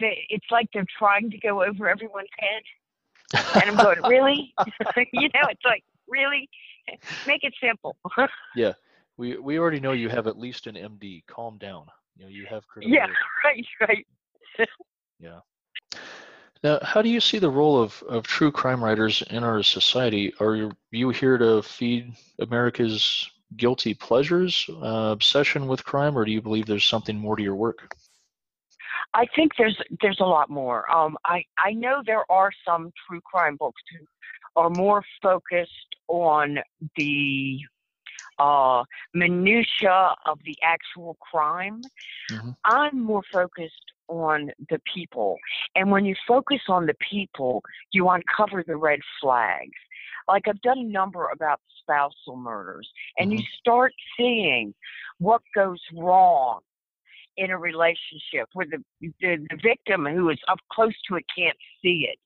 they, 0.00 0.26
it's 0.28 0.46
like 0.50 0.68
they're 0.72 0.86
trying 0.98 1.30
to 1.30 1.38
go 1.38 1.62
over 1.62 1.88
everyone's 1.88 2.28
head. 2.38 2.62
And 3.54 3.70
i'm 3.70 3.76
going 3.76 4.00
really? 4.08 4.54
You 5.12 5.28
know 5.34 5.48
it's 5.48 5.64
like 5.64 5.82
really? 6.08 6.48
Make 7.26 7.44
it 7.44 7.54
simple. 7.60 7.96
Yeah, 8.56 8.72
we 9.16 9.36
we 9.38 9.58
already 9.58 9.80
know 9.80 9.92
you 9.92 10.08
have 10.08 10.26
at 10.26 10.38
least 10.38 10.66
an 10.66 10.74
MD. 10.74 11.24
Calm 11.26 11.58
down. 11.58 11.86
You 12.16 12.24
know 12.24 12.30
you 12.30 12.46
have 12.46 12.64
yeah. 12.80 13.06
Right 13.44 13.66
right. 13.80 14.06
Yeah. 15.18 15.40
Now, 16.64 16.78
how 16.82 17.02
do 17.02 17.10
you 17.10 17.20
see 17.20 17.38
the 17.38 17.50
role 17.50 17.80
of, 17.80 18.02
of 18.08 18.26
true 18.26 18.50
crime 18.50 18.82
writers 18.82 19.22
in 19.28 19.44
our 19.44 19.62
society? 19.62 20.32
Are 20.40 20.56
you- 20.56 20.72
you 20.90 21.10
here 21.10 21.36
to 21.36 21.62
feed 21.62 22.14
America's 22.38 23.30
guilty 23.56 23.92
pleasures, 23.92 24.66
uh, 24.70 25.10
obsession 25.12 25.68
with 25.68 25.84
crime, 25.84 26.16
or 26.16 26.24
do 26.24 26.32
you 26.32 26.40
believe 26.40 26.64
there's 26.64 26.86
something 26.86 27.18
more 27.18 27.36
to 27.36 27.42
your 27.42 27.54
work? 27.54 27.94
I 29.12 29.26
think 29.36 29.52
there's 29.56 29.78
there's 30.00 30.20
a 30.20 30.24
lot 30.24 30.48
more. 30.50 30.90
Um, 30.90 31.16
I 31.24 31.44
I 31.58 31.72
know 31.72 32.02
there 32.04 32.24
are 32.32 32.50
some 32.66 32.92
true 33.06 33.20
crime 33.20 33.56
books 33.56 33.80
who 33.92 34.04
are 34.56 34.70
more 34.70 35.04
focused 35.22 35.96
on 36.08 36.58
the 36.96 37.60
uh, 38.38 38.82
minutia 39.12 40.16
of 40.26 40.40
the 40.44 40.56
actual 40.62 41.16
crime. 41.20 41.82
Mhm. 42.30 42.56
I'm 42.64 43.00
more 43.00 43.22
focused 43.30 43.92
on 44.08 44.50
the 44.70 44.80
people, 44.92 45.36
and 45.74 45.90
when 45.90 46.04
you 46.04 46.14
focus 46.26 46.60
on 46.68 46.86
the 46.86 46.96
people, 47.10 47.62
you 47.92 48.08
uncover 48.08 48.64
the 48.66 48.76
red 48.76 49.00
flags. 49.20 49.70
Like 50.28 50.48
I've 50.48 50.60
done 50.62 50.78
a 50.78 50.84
number 50.84 51.28
about 51.32 51.60
spousal 51.80 52.36
murders, 52.36 52.88
and 53.18 53.32
you 53.32 53.38
mm-hmm. 53.38 53.58
start 53.60 53.92
seeing 54.16 54.74
what 55.18 55.42
goes 55.54 55.80
wrong 55.94 56.60
in 57.36 57.50
a 57.50 57.58
relationship 57.58 58.48
where 58.52 58.66
the, 58.70 58.78
the 59.00 59.36
the 59.50 59.58
victim 59.62 60.06
who 60.06 60.30
is 60.30 60.38
up 60.48 60.58
close 60.70 60.94
to 61.08 61.16
it 61.16 61.24
can't 61.36 61.56
see 61.82 62.08
it 62.08 62.18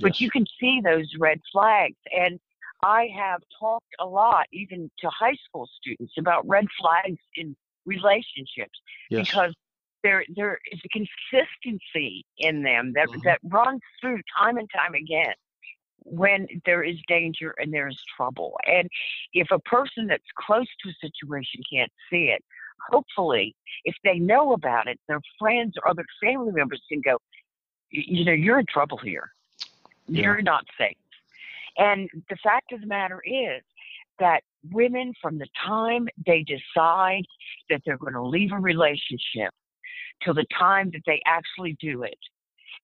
but 0.00 0.20
you 0.20 0.30
can 0.30 0.44
see 0.58 0.80
those 0.82 1.06
red 1.18 1.38
flags 1.52 1.96
and 2.16 2.40
i 2.82 3.08
have 3.14 3.42
talked 3.60 3.94
a 4.00 4.06
lot 4.06 4.46
even 4.52 4.90
to 4.98 5.08
high 5.10 5.36
school 5.46 5.68
students 5.80 6.14
about 6.18 6.46
red 6.48 6.64
flags 6.80 7.20
in 7.36 7.54
relationships 7.84 8.78
yes. 9.10 9.26
because 9.26 9.54
there 10.04 10.24
there 10.36 10.60
is 10.70 10.80
a 10.84 10.88
consistency 10.90 12.24
in 12.38 12.62
them 12.62 12.92
that 12.94 13.08
Mhm. 13.08 13.22
that 13.24 13.40
runs 13.44 13.80
through 14.00 14.20
time 14.38 14.58
and 14.58 14.70
time 14.70 14.94
again 14.94 15.34
when 16.06 16.46
there 16.66 16.82
is 16.84 16.96
danger 17.08 17.54
and 17.58 17.72
there 17.72 17.88
is 17.88 18.00
trouble 18.16 18.60
and 18.66 18.88
if 19.32 19.50
a 19.50 19.58
person 19.60 20.06
that's 20.06 20.30
close 20.36 20.68
to 20.82 20.90
a 20.90 20.94
situation 21.00 21.60
can't 21.72 21.90
see 22.10 22.28
it 22.28 22.44
hopefully 22.90 23.56
if 23.84 23.96
they 24.04 24.18
know 24.18 24.52
about 24.52 24.86
it 24.86 25.00
their 25.08 25.22
friends 25.38 25.74
or 25.78 25.88
other 25.88 26.04
family 26.22 26.52
members 26.52 26.82
can 26.90 27.00
go 27.00 27.16
you 27.90 28.24
know 28.24 28.32
you're 28.32 28.58
in 28.60 28.66
trouble 28.66 28.98
here 28.98 29.32
Yeah. 30.06 30.22
you're 30.22 30.42
not 30.42 30.66
safe 30.76 30.96
and 31.78 32.10
the 32.28 32.36
fact 32.36 32.72
of 32.72 32.82
the 32.82 32.86
matter 32.86 33.20
is 33.24 33.62
that 34.18 34.42
women 34.70 35.14
from 35.20 35.38
the 35.38 35.48
time 35.66 36.06
they 36.26 36.44
decide 36.44 37.24
that 37.70 37.80
they're 37.84 37.98
going 37.98 38.12
to 38.12 38.22
leave 38.22 38.52
a 38.52 38.58
relationship 38.58 39.52
till 40.24 40.34
the 40.34 40.46
time 40.58 40.90
that 40.92 41.02
they 41.06 41.20
actually 41.26 41.76
do 41.80 42.02
it. 42.02 42.18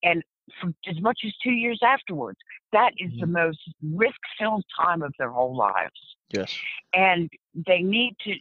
And 0.03 0.23
for 0.61 0.73
as 0.89 1.01
much 1.01 1.21
as 1.25 1.33
two 1.43 1.53
years 1.53 1.81
afterwards 1.85 2.39
that 2.73 2.93
is 2.99 3.11
the 3.21 3.27
most 3.27 3.59
risk 3.83 4.19
filled 4.39 4.65
time 4.81 5.03
of 5.03 5.13
their 5.19 5.31
whole 5.31 5.57
lives. 5.57 6.01
Yes. 6.33 6.57
and 6.95 7.29
they 7.67 7.83
need 7.83 8.15
to 8.25 8.35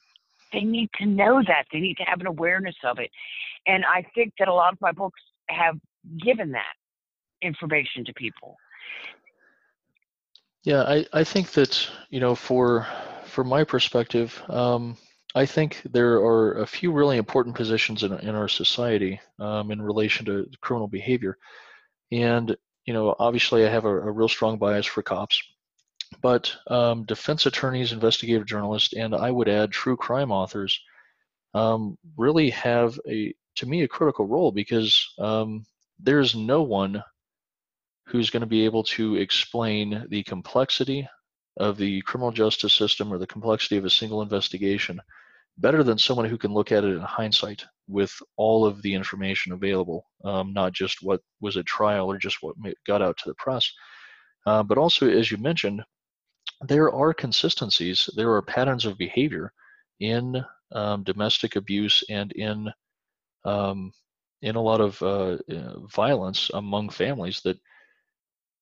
they 0.52 0.62
need 0.62 0.90
to 0.96 1.06
know 1.06 1.44
that. 1.46 1.66
They 1.72 1.80
need 1.80 1.98
to 1.98 2.04
have 2.04 2.22
an 2.22 2.28
awareness 2.28 2.76
of 2.84 3.00
it. 3.00 3.12
And 3.68 3.84
i 3.86 4.04
think 4.16 4.34
that 4.40 4.48
a 4.48 4.54
lot 4.54 4.74
of 4.74 4.82
my 4.82 4.92
books 4.92 5.22
have 5.50 5.76
given 6.24 6.52
that 6.52 6.76
information 7.42 8.06
to 8.06 8.14
people. 8.14 8.58
Yeah, 10.64 10.84
I, 10.84 11.06
I 11.14 11.24
think 11.24 11.52
that, 11.52 11.88
you 12.10 12.20
know, 12.20 12.36
for 12.36 12.86
from 13.26 13.48
my 13.48 13.64
perspective, 13.64 14.42
um, 14.50 14.98
I 15.36 15.46
think 15.46 15.82
there 15.92 16.14
are 16.16 16.54
a 16.54 16.68
few 16.68 16.92
really 16.92 17.18
important 17.18 17.56
positions 17.56 18.04
in, 18.04 18.14
in 18.20 18.36
our 18.36 18.48
society 18.48 19.20
um, 19.40 19.72
in 19.72 19.82
relation 19.82 20.26
to 20.26 20.50
criminal 20.62 20.88
behavior. 20.88 21.38
And, 22.12 22.56
you 22.86 22.94
know, 22.94 23.16
obviously 23.20 23.66
I 23.66 23.70
have 23.70 23.86
a, 23.86 23.90
a 23.90 24.12
real 24.12 24.28
strong 24.28 24.58
bias 24.58 24.88
for 24.88 25.04
cops, 25.04 25.42
but 26.22 26.52
um, 26.68 27.06
defense 27.06 27.46
attorneys, 27.46 27.92
investigative 27.92 28.48
journalists, 28.48 28.94
and 28.94 29.14
I 29.14 29.30
would 29.30 29.48
add 29.48 29.72
true 29.72 29.96
crime 29.96 30.32
authors 30.32 30.80
um, 31.54 31.98
really 32.18 32.50
have 32.50 33.00
a, 33.08 33.34
to 33.58 33.66
me, 33.68 33.84
a 33.84 33.88
critical 33.88 34.26
role 34.26 34.52
because 34.52 35.14
um, 35.20 35.66
there's 36.00 36.36
no 36.36 36.64
one 36.64 37.04
who's 38.08 38.32
going 38.32 38.42
to 38.42 38.48
be 38.48 38.66
able 38.66 38.84
to 38.84 39.16
explain 39.16 40.06
the 40.10 40.24
complexity 40.24 41.08
of 41.60 41.78
the 41.78 42.02
criminal 42.02 42.32
justice 42.32 42.74
system 42.74 43.12
or 43.12 43.18
the 43.18 43.28
complexity 43.28 43.78
of 43.78 43.86
a 43.86 43.90
single 43.90 44.22
investigation 44.22 45.00
better 45.58 45.84
than 45.84 45.98
someone 45.98 46.26
who 46.26 46.38
can 46.38 46.54
look 46.54 46.72
at 46.72 46.86
it 46.86 46.96
in 46.96 47.02
hindsight 47.02 47.66
with 47.88 48.14
all 48.38 48.66
of 48.66 48.82
the 48.82 48.94
information 48.94 49.52
available, 49.52 50.06
um, 50.24 50.54
not 50.54 50.72
just 50.72 51.04
what 51.04 51.22
was 51.42 51.58
at 51.58 51.66
trial 51.66 52.10
or 52.10 52.18
just 52.18 52.38
what 52.42 52.56
got 52.88 53.02
out 53.02 53.18
to 53.18 53.28
the 53.28 53.36
press. 53.36 53.70
Uh, 54.46 54.64
but 54.64 54.78
also, 54.78 55.10
as 55.10 55.30
you 55.30 55.38
mentioned, 55.38 55.84
there 56.62 56.94
are 56.94 57.14
consistencies, 57.14 58.10
there 58.16 58.32
are 58.32 58.42
patterns 58.42 58.86
of 58.86 58.98
behavior 58.98 59.52
in 60.00 60.44
um, 60.72 61.04
domestic 61.04 61.56
abuse 61.56 62.04
and 62.10 62.32
in 62.34 62.72
um, 63.46 63.92
in 64.42 64.56
a 64.56 64.62
lot 64.62 64.80
of 64.80 65.02
uh, 65.02 65.38
uh, 65.54 65.80
violence 65.88 66.50
among 66.54 66.90
families 66.90 67.42
that 67.42 67.58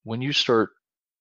when 0.04 0.22
you 0.22 0.34
start 0.34 0.70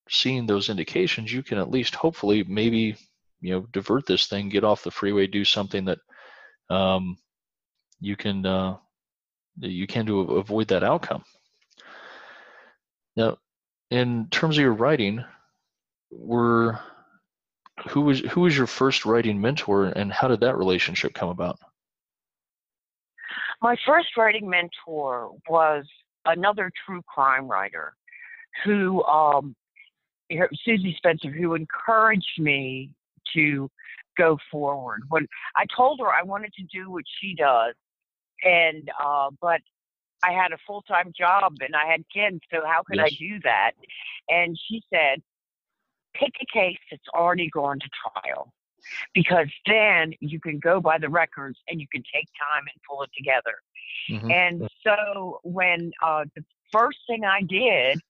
seeing 0.09 0.47
those 0.47 0.69
indications, 0.69 1.33
you 1.33 1.43
can 1.43 1.59
at 1.59 1.71
least 1.71 1.95
hopefully 1.95 2.45
maybe 2.45 2.97
you 3.41 3.53
know 3.53 3.67
divert 3.73 4.07
this 4.07 4.27
thing, 4.27 4.49
get 4.49 4.65
off 4.65 4.83
the 4.83 4.91
freeway, 4.91 5.27
do 5.27 5.45
something 5.45 5.85
that 5.85 5.99
um, 6.71 7.17
you 8.01 8.17
can 8.17 8.45
uh, 8.45 8.77
you 9.59 9.87
can 9.87 10.07
to 10.07 10.21
avoid 10.21 10.69
that 10.69 10.85
outcome. 10.85 11.25
Now, 13.17 13.39
in 13.91 14.29
terms 14.31 14.59
of 14.59 14.63
your 14.63 14.75
writing, 14.75 15.25
were 16.11 16.79
who 17.91 18.03
was 18.03 18.21
who 18.21 18.43
was 18.43 18.57
your 18.57 18.67
first 18.67 19.05
writing 19.05 19.41
mentor, 19.41 19.87
and 19.87 20.13
how 20.13 20.29
did 20.29 20.41
that 20.41 20.57
relationship 20.57 21.15
come 21.15 21.29
about? 21.29 21.59
My 23.63 23.77
first 23.87 24.09
writing 24.17 24.49
mentor 24.49 25.33
was 25.49 25.85
another 26.27 26.71
true 26.85 27.03
crime 27.03 27.49
writer 27.49 27.95
who, 28.65 29.03
um, 29.05 29.55
her- 30.31 30.51
Suzy 30.65 30.95
Spencer, 30.97 31.31
who 31.31 31.55
encouraged 31.55 32.39
me 32.39 32.91
to 33.35 33.71
go 34.17 34.39
forward. 34.51 35.03
When 35.09 35.27
I 35.57 35.67
told 35.77 36.01
her 36.01 36.09
I 36.09 36.23
wanted 36.23 36.53
to 36.55 36.63
do 36.65 36.91
what 36.91 37.05
she 37.21 37.35
does, 37.35 37.75
and 38.45 38.91
uh, 39.03 39.31
but 39.41 39.61
I 40.25 40.33
had 40.33 40.53
a 40.53 40.59
full 40.67 40.83
time 40.83 41.13
job 41.17 41.55
and 41.61 41.75
I 41.77 41.87
had 41.87 42.05
kids, 42.13 42.41
so 42.53 42.63
how 42.65 42.83
could 42.83 42.99
I 42.99 43.11
do 43.11 43.39
that? 43.45 43.73
And 44.29 44.59
she 44.69 44.83
said, 44.93 45.23
pick 46.15 46.33
a 46.41 46.47
case 46.53 46.79
that's 46.91 47.07
already 47.15 47.51
gone 47.51 47.79
to 47.79 47.89
trial 48.03 48.53
because 49.15 49.49
then 49.67 50.15
you 50.21 50.41
can 50.41 50.59
go 50.59 50.81
by 50.81 50.99
the 50.99 51.09
records 51.09 51.59
and 51.69 51.81
you 51.81 51.87
can 51.93 52.03
take 52.13 52.27
time 52.39 52.65
and 52.73 52.83
pull 52.89 53.03
it 53.03 53.11
together. 53.17 53.57
Mhm. 54.09 54.33
And 54.33 54.69
so 54.83 55.41
when 55.43 55.93
uh, 56.03 56.25
the 56.35 56.45
first 56.73 56.99
thing 57.07 57.25
I 57.25 57.43
did 57.43 58.01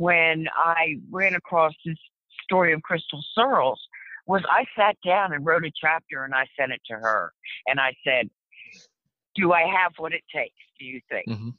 when 0.00 0.46
I 0.56 0.94
ran 1.10 1.34
across 1.34 1.74
this 1.84 1.98
story 2.42 2.72
of 2.72 2.80
Krystal 2.80 3.20
Surles 3.34 3.78
was 4.26 4.42
I 4.50 4.64
sat 4.74 4.96
down 5.04 5.34
and 5.34 5.44
wrote 5.44 5.66
a 5.66 5.70
chapter 5.78 6.24
and 6.24 6.34
I 6.34 6.46
sent 6.58 6.72
it 6.72 6.80
to 6.86 6.94
her. 6.94 7.32
And 7.66 7.78
I 7.78 7.94
said, 8.02 8.30
Do 9.36 9.52
I 9.52 9.60
have 9.62 9.92
what 9.98 10.12
it 10.14 10.22
takes, 10.34 10.56
do 10.78 10.86
you 10.86 11.00
think? 11.10 11.26
Mhm. 11.28 11.52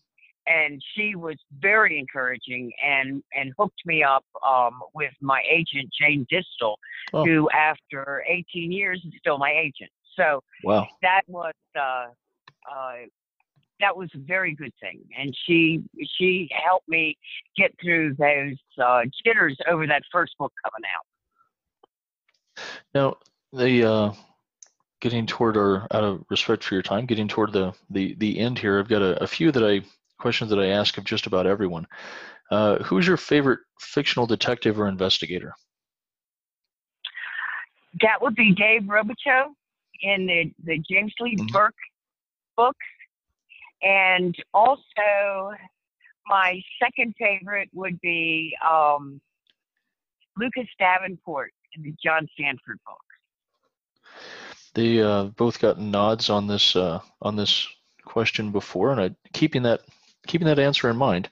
and 0.47 0.81
she 0.95 1.15
was 1.15 1.37
very 1.59 1.99
encouraging 1.99 2.71
and 2.83 3.21
and 3.31 3.53
hooked 3.59 3.81
me 3.85 4.01
up 4.03 4.25
um, 4.43 4.81
with 4.95 5.13
my 5.21 5.43
agent 5.47 5.87
Jane 5.99 6.25
Dystel, 6.31 6.77
Oh. 7.13 7.23
who 7.25 7.47
after 7.51 8.23
18 8.27 8.71
years 8.71 8.99
is 9.05 9.13
still 9.19 9.37
my 9.37 9.51
agent. 9.51 9.91
So 10.17 10.43
Wow. 10.63 10.87
that 11.03 11.21
was 11.27 11.53
uh, 11.79 12.07
uh, 12.75 12.95
that 13.81 13.95
was 13.95 14.09
a 14.15 14.19
very 14.19 14.55
good 14.55 14.73
thing, 14.79 15.01
and 15.17 15.35
she 15.45 15.83
she 16.17 16.49
helped 16.65 16.87
me 16.87 17.17
get 17.57 17.71
through 17.81 18.15
those 18.15 18.55
uh, 18.83 19.01
jitters 19.23 19.57
over 19.67 19.85
that 19.87 20.03
first 20.11 20.37
book 20.37 20.53
coming 20.63 20.89
out. 20.95 21.05
Now, 22.93 23.17
the 23.51 23.83
uh, 23.83 24.13
getting 25.01 25.25
toward 25.25 25.57
our 25.57 25.87
out 25.91 26.03
of 26.03 26.23
respect 26.29 26.63
for 26.63 26.75
your 26.75 26.83
time, 26.83 27.05
getting 27.05 27.27
toward 27.27 27.51
the 27.51 27.73
the 27.89 28.15
the 28.15 28.39
end 28.39 28.57
here. 28.59 28.79
I've 28.79 28.87
got 28.87 29.01
a, 29.01 29.21
a 29.21 29.27
few 29.27 29.51
that 29.51 29.63
I 29.63 29.81
questions 30.19 30.49
that 30.51 30.59
I 30.59 30.67
ask 30.67 30.97
of 30.97 31.03
just 31.03 31.25
about 31.27 31.47
everyone. 31.47 31.87
Uh, 32.51 32.77
who's 32.83 33.07
your 33.07 33.17
favorite 33.17 33.59
fictional 33.79 34.27
detective 34.27 34.79
or 34.79 34.87
investigator? 34.87 35.53
That 38.01 38.21
would 38.21 38.35
be 38.35 38.53
Dave 38.53 38.83
Robicheaux 38.83 39.47
in 40.01 40.25
the 40.27 40.53
the 40.63 40.79
James 40.89 41.13
Lee 41.19 41.35
Mhm. 41.35 41.51
Burke 41.51 41.75
books, 42.55 42.85
and 43.81 44.35
also 44.53 45.51
my 46.27 46.61
second 46.81 47.15
favorite 47.17 47.69
would 47.73 47.99
be 48.01 48.55
um, 48.67 49.19
Lucas 50.37 50.67
Davenport 50.79 51.51
in 51.75 51.83
the 51.83 51.93
John 52.03 52.27
Sandford 52.37 52.79
books. 52.85 53.05
They 54.73 55.01
uh, 55.01 55.25
both 55.25 55.59
got 55.59 55.79
nods 55.79 56.29
on 56.29 56.47
this 56.47 56.75
uh, 56.75 56.99
on 57.21 57.35
this 57.35 57.67
question 58.05 58.51
before, 58.51 58.91
and 58.91 59.01
I, 59.01 59.15
keeping 59.33 59.63
that 59.63 59.81
keeping 60.27 60.47
that 60.47 60.59
answer 60.59 60.89
in 60.89 60.97
mind. 60.97 61.29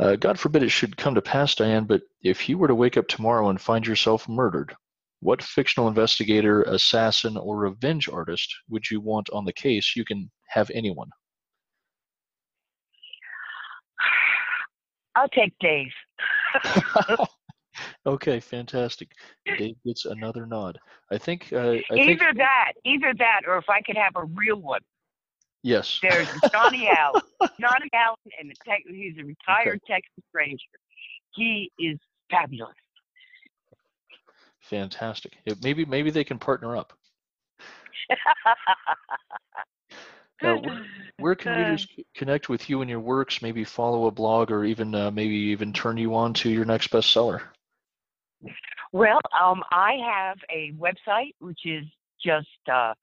Uh, 0.00 0.16
God 0.16 0.38
forbid 0.38 0.62
it 0.62 0.70
should 0.70 0.96
come 0.96 1.16
to 1.16 1.22
pass, 1.22 1.56
Diane, 1.56 1.84
but 1.84 2.02
if 2.22 2.48
you 2.48 2.56
were 2.56 2.68
to 2.68 2.74
wake 2.74 2.96
up 2.96 3.08
tomorrow 3.08 3.48
and 3.48 3.60
find 3.60 3.84
yourself 3.84 4.28
murdered, 4.28 4.74
what 5.20 5.42
fictional 5.42 5.88
investigator, 5.88 6.62
assassin, 6.62 7.36
or 7.36 7.56
revenge 7.56 8.08
artist 8.08 8.54
would 8.68 8.88
you 8.88 9.00
want 9.00 9.28
on 9.30 9.44
the 9.44 9.52
case? 9.52 9.94
You 9.96 10.04
can 10.04 10.30
have 10.48 10.70
anyone. 10.72 11.10
I'll 15.18 15.28
take 15.28 15.52
Dave. 15.58 15.90
okay, 18.06 18.38
fantastic. 18.40 19.10
Dave 19.58 19.74
gets 19.84 20.04
another 20.04 20.46
nod. 20.46 20.78
I 21.10 21.18
think. 21.18 21.52
Uh, 21.52 21.58
I 21.58 21.82
think. 21.90 22.20
Either 22.20 22.32
that, 22.36 22.72
either 22.84 23.12
that, 23.18 23.40
or 23.46 23.58
if 23.58 23.68
I 23.68 23.82
could 23.82 23.96
have 23.96 24.12
a 24.14 24.24
real 24.24 24.60
one. 24.60 24.80
Yes. 25.62 25.98
There's 26.00 26.28
Johnny 26.52 26.88
Allen. 26.96 27.20
Johnny 27.60 27.88
Allen, 27.92 28.16
and 28.38 28.52
tech, 28.64 28.82
he's 28.88 29.18
a 29.18 29.24
retired 29.24 29.80
Texas 29.86 30.24
Ranger. 30.32 30.62
He 31.34 31.72
is 31.80 31.98
fabulous. 32.30 32.74
Fantastic. 34.60 35.32
It- 35.46 35.62
maybe 35.64 35.84
maybe 35.84 36.10
they 36.10 36.24
can 36.24 36.38
partner 36.38 36.76
up. 36.76 36.92
Now, 40.42 40.58
where, 40.58 40.86
where 41.18 41.34
can 41.34 41.52
readers 41.58 41.86
c- 41.94 42.06
connect 42.14 42.48
with 42.48 42.70
you 42.70 42.80
and 42.80 42.88
your 42.88 43.00
works? 43.00 43.42
Maybe 43.42 43.64
follow 43.64 44.06
a 44.06 44.10
blog, 44.10 44.50
or 44.50 44.64
even 44.64 44.94
uh, 44.94 45.10
maybe 45.10 45.34
even 45.34 45.72
turn 45.72 45.96
you 45.96 46.14
on 46.14 46.32
to 46.34 46.50
your 46.50 46.64
next 46.64 46.90
bestseller. 46.90 47.42
Well, 48.92 49.20
um, 49.38 49.62
I 49.72 49.96
have 50.04 50.38
a 50.50 50.72
website 50.72 51.34
which 51.40 51.60
is 51.64 51.84
just 52.24 52.46
uh, 52.72 52.94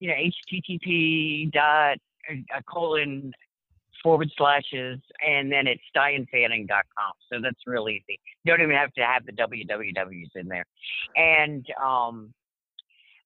you 0.00 0.08
know 0.08 0.14
http 0.14 1.50
dot 1.52 1.98
uh, 2.30 2.60
colon 2.70 3.32
forward 4.02 4.30
slashes 4.36 5.00
and 5.26 5.50
then 5.50 5.66
it's 5.66 5.82
dianefanning.com. 5.96 7.12
So 7.30 7.40
that's 7.40 7.60
real 7.66 7.88
easy. 7.88 8.18
You 8.44 8.52
don't 8.52 8.62
even 8.62 8.76
have 8.76 8.92
to 8.94 9.04
have 9.04 9.24
the 9.24 9.32
wwws 9.32 10.30
in 10.34 10.48
there. 10.48 10.64
And 11.16 11.64
um, 11.82 12.34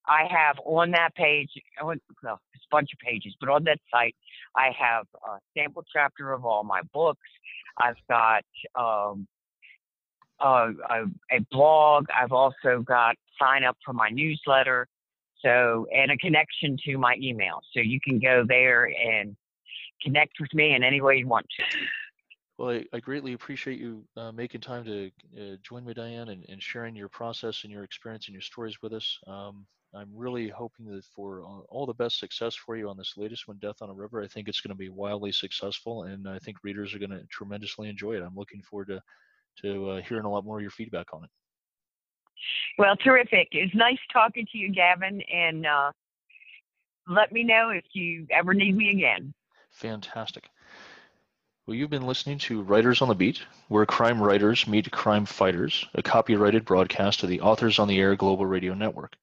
I 0.09 0.27
have 0.31 0.57
on 0.65 0.93
that 0.93 1.15
page, 1.15 1.51
well, 1.83 1.93
it's 1.93 2.03
a 2.23 2.37
bunch 2.71 2.91
of 2.93 2.99
pages, 2.99 3.35
but 3.41 3.49
on 3.49 3.65
that 3.65 3.79
site, 3.93 4.15
I 4.55 4.71
have 4.79 5.07
a 5.27 5.39
sample 5.57 5.85
chapter 5.93 6.33
of 6.33 6.45
all 6.45 6.65
my 6.65 6.83
books. 6.93 7.29
I've 7.79 7.97
got 8.09 8.45
um, 8.75 9.27
a, 10.41 10.71
a, 10.91 11.05
a 11.33 11.41
blog. 11.51 12.07
I've 12.17 12.33
also 12.33 12.83
got 12.85 13.17
sign 13.41 13.65
up 13.65 13.77
for 13.85 13.93
my 13.93 14.09
newsletter. 14.09 14.87
So, 15.43 15.87
and 15.95 16.11
a 16.11 16.17
connection 16.17 16.77
to 16.87 16.99
my 16.99 17.17
email. 17.23 17.61
So 17.75 17.81
you 17.81 18.01
can 18.01 18.19
go 18.19 18.45
there 18.49 18.87
and 18.87 19.37
connect 20.03 20.33
with 20.41 20.53
me 20.55 20.75
in 20.75 20.83
any 20.83 21.01
way 21.01 21.17
you 21.19 21.29
want 21.29 21.47
to. 21.59 21.65
Well, 22.59 22.71
I, 22.71 22.85
I 22.93 23.01
greatly 23.01 23.35
appreciate 23.35 23.79
you 23.79 24.03
uh, 24.17 24.33
making 24.33 24.63
time 24.63 24.85
to 24.85 25.11
uh, 25.39 25.57
join 25.63 25.85
me, 25.85 25.93
Diane, 25.93 26.31
and, 26.31 26.45
and 26.49 26.63
sharing 26.63 26.97
your 26.97 27.09
process 27.09 27.65
and 27.65 27.73
your 27.73 27.85
experience 27.85 28.29
and 28.29 28.35
your 28.35 28.43
stories 28.43 28.81
with 28.81 28.95
us. 28.95 29.19
Um, 29.27 29.67
I'm 29.97 30.11
really 30.15 30.49
hoping 30.49 30.87
that 30.87 31.05
for 31.05 31.41
all, 31.41 31.67
all 31.71 31.87
the 31.87 31.95
best 31.95 32.19
success 32.19 32.55
for 32.55 32.77
you 32.77 32.89
on 32.89 32.97
this 32.97 33.15
latest 33.17 33.49
one, 33.49 33.59
Death 33.59 33.81
on 33.81 33.89
a 33.89 33.95
River. 33.95 34.23
I 34.23 34.27
think 34.27 34.47
it's 34.47 34.61
going 34.61 34.75
to 34.75 34.79
be 34.79 34.91
wildly 34.91 35.33
successful, 35.33 36.03
and 36.05 36.29
I 36.29 36.39
think 36.39 36.63
readers 36.63 36.95
are 36.95 36.99
going 36.99 37.11
to 37.11 37.25
tremendously 37.31 37.89
enjoy 37.89 38.17
it. 38.17 38.23
I'm 38.23 38.37
looking 38.37 38.63
forward 38.63 38.89
to 38.89 39.03
to 39.63 39.91
uh, 39.91 40.03
hearing 40.03 40.27
a 40.27 40.31
lot 40.31 40.45
more 40.45 40.59
of 40.59 40.63
your 40.63 40.71
feedback 40.71 41.15
on 41.15 41.25
it. 41.25 41.31
Well, 42.79 42.95
terrific. 42.97 43.49
It's 43.53 43.75
nice 43.75 43.99
talking 44.13 44.47
to 44.53 44.59
you, 44.59 44.71
Gavin, 44.71 45.23
and 45.33 45.67
uh, 45.67 45.93
let 47.09 47.33
me 47.33 47.43
know 47.43 47.71
if 47.71 47.85
you 47.95 48.27
ever 48.31 48.53
need 48.53 48.77
me 48.77 48.91
again. 48.91 49.33
Fantastic. 49.71 50.51
Well, 51.67 51.75
you've 51.75 51.91
been 51.91 52.07
listening 52.07 52.39
to 52.41 52.63
Writers 52.63 53.01
on 53.01 53.09
the 53.09 53.15
Beat, 53.15 53.41
where 53.69 53.87
crime 53.87 54.23
writers 54.23 54.67
meet 54.67 54.91
crime 54.93 55.25
fighters, 55.25 55.87
a 55.95 56.03
copyrighted 56.03 56.65
broadcast 56.67 57.23
of 57.23 57.31
the 57.31 57.41
Authors 57.41 57.79
on 57.79 57.89
the 57.89 57.99
Air 57.99 58.15
Global 58.15 58.45
Radio 58.45 58.75
Network. 58.75 59.17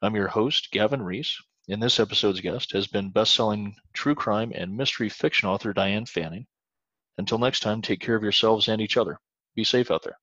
I'm 0.00 0.14
your 0.14 0.28
host, 0.28 0.70
Gavin 0.70 1.02
Reese, 1.02 1.42
and 1.68 1.82
this 1.82 1.98
episode's 1.98 2.40
guest 2.40 2.72
has 2.72 2.86
been 2.86 3.10
best-selling 3.10 3.74
true 3.94 4.14
crime 4.14 4.52
and 4.54 4.76
mystery 4.76 5.08
fiction 5.08 5.48
author 5.48 5.72
Diane 5.72 6.06
Fanning. 6.06 6.46
Until 7.18 7.38
next 7.38 7.60
time, 7.60 7.82
take 7.82 7.98
care 7.98 8.14
of 8.14 8.22
yourselves 8.22 8.68
and 8.68 8.80
each 8.80 8.96
other. 8.96 9.18
Be 9.56 9.64
safe 9.64 9.90
out 9.90 10.04
there. 10.04 10.18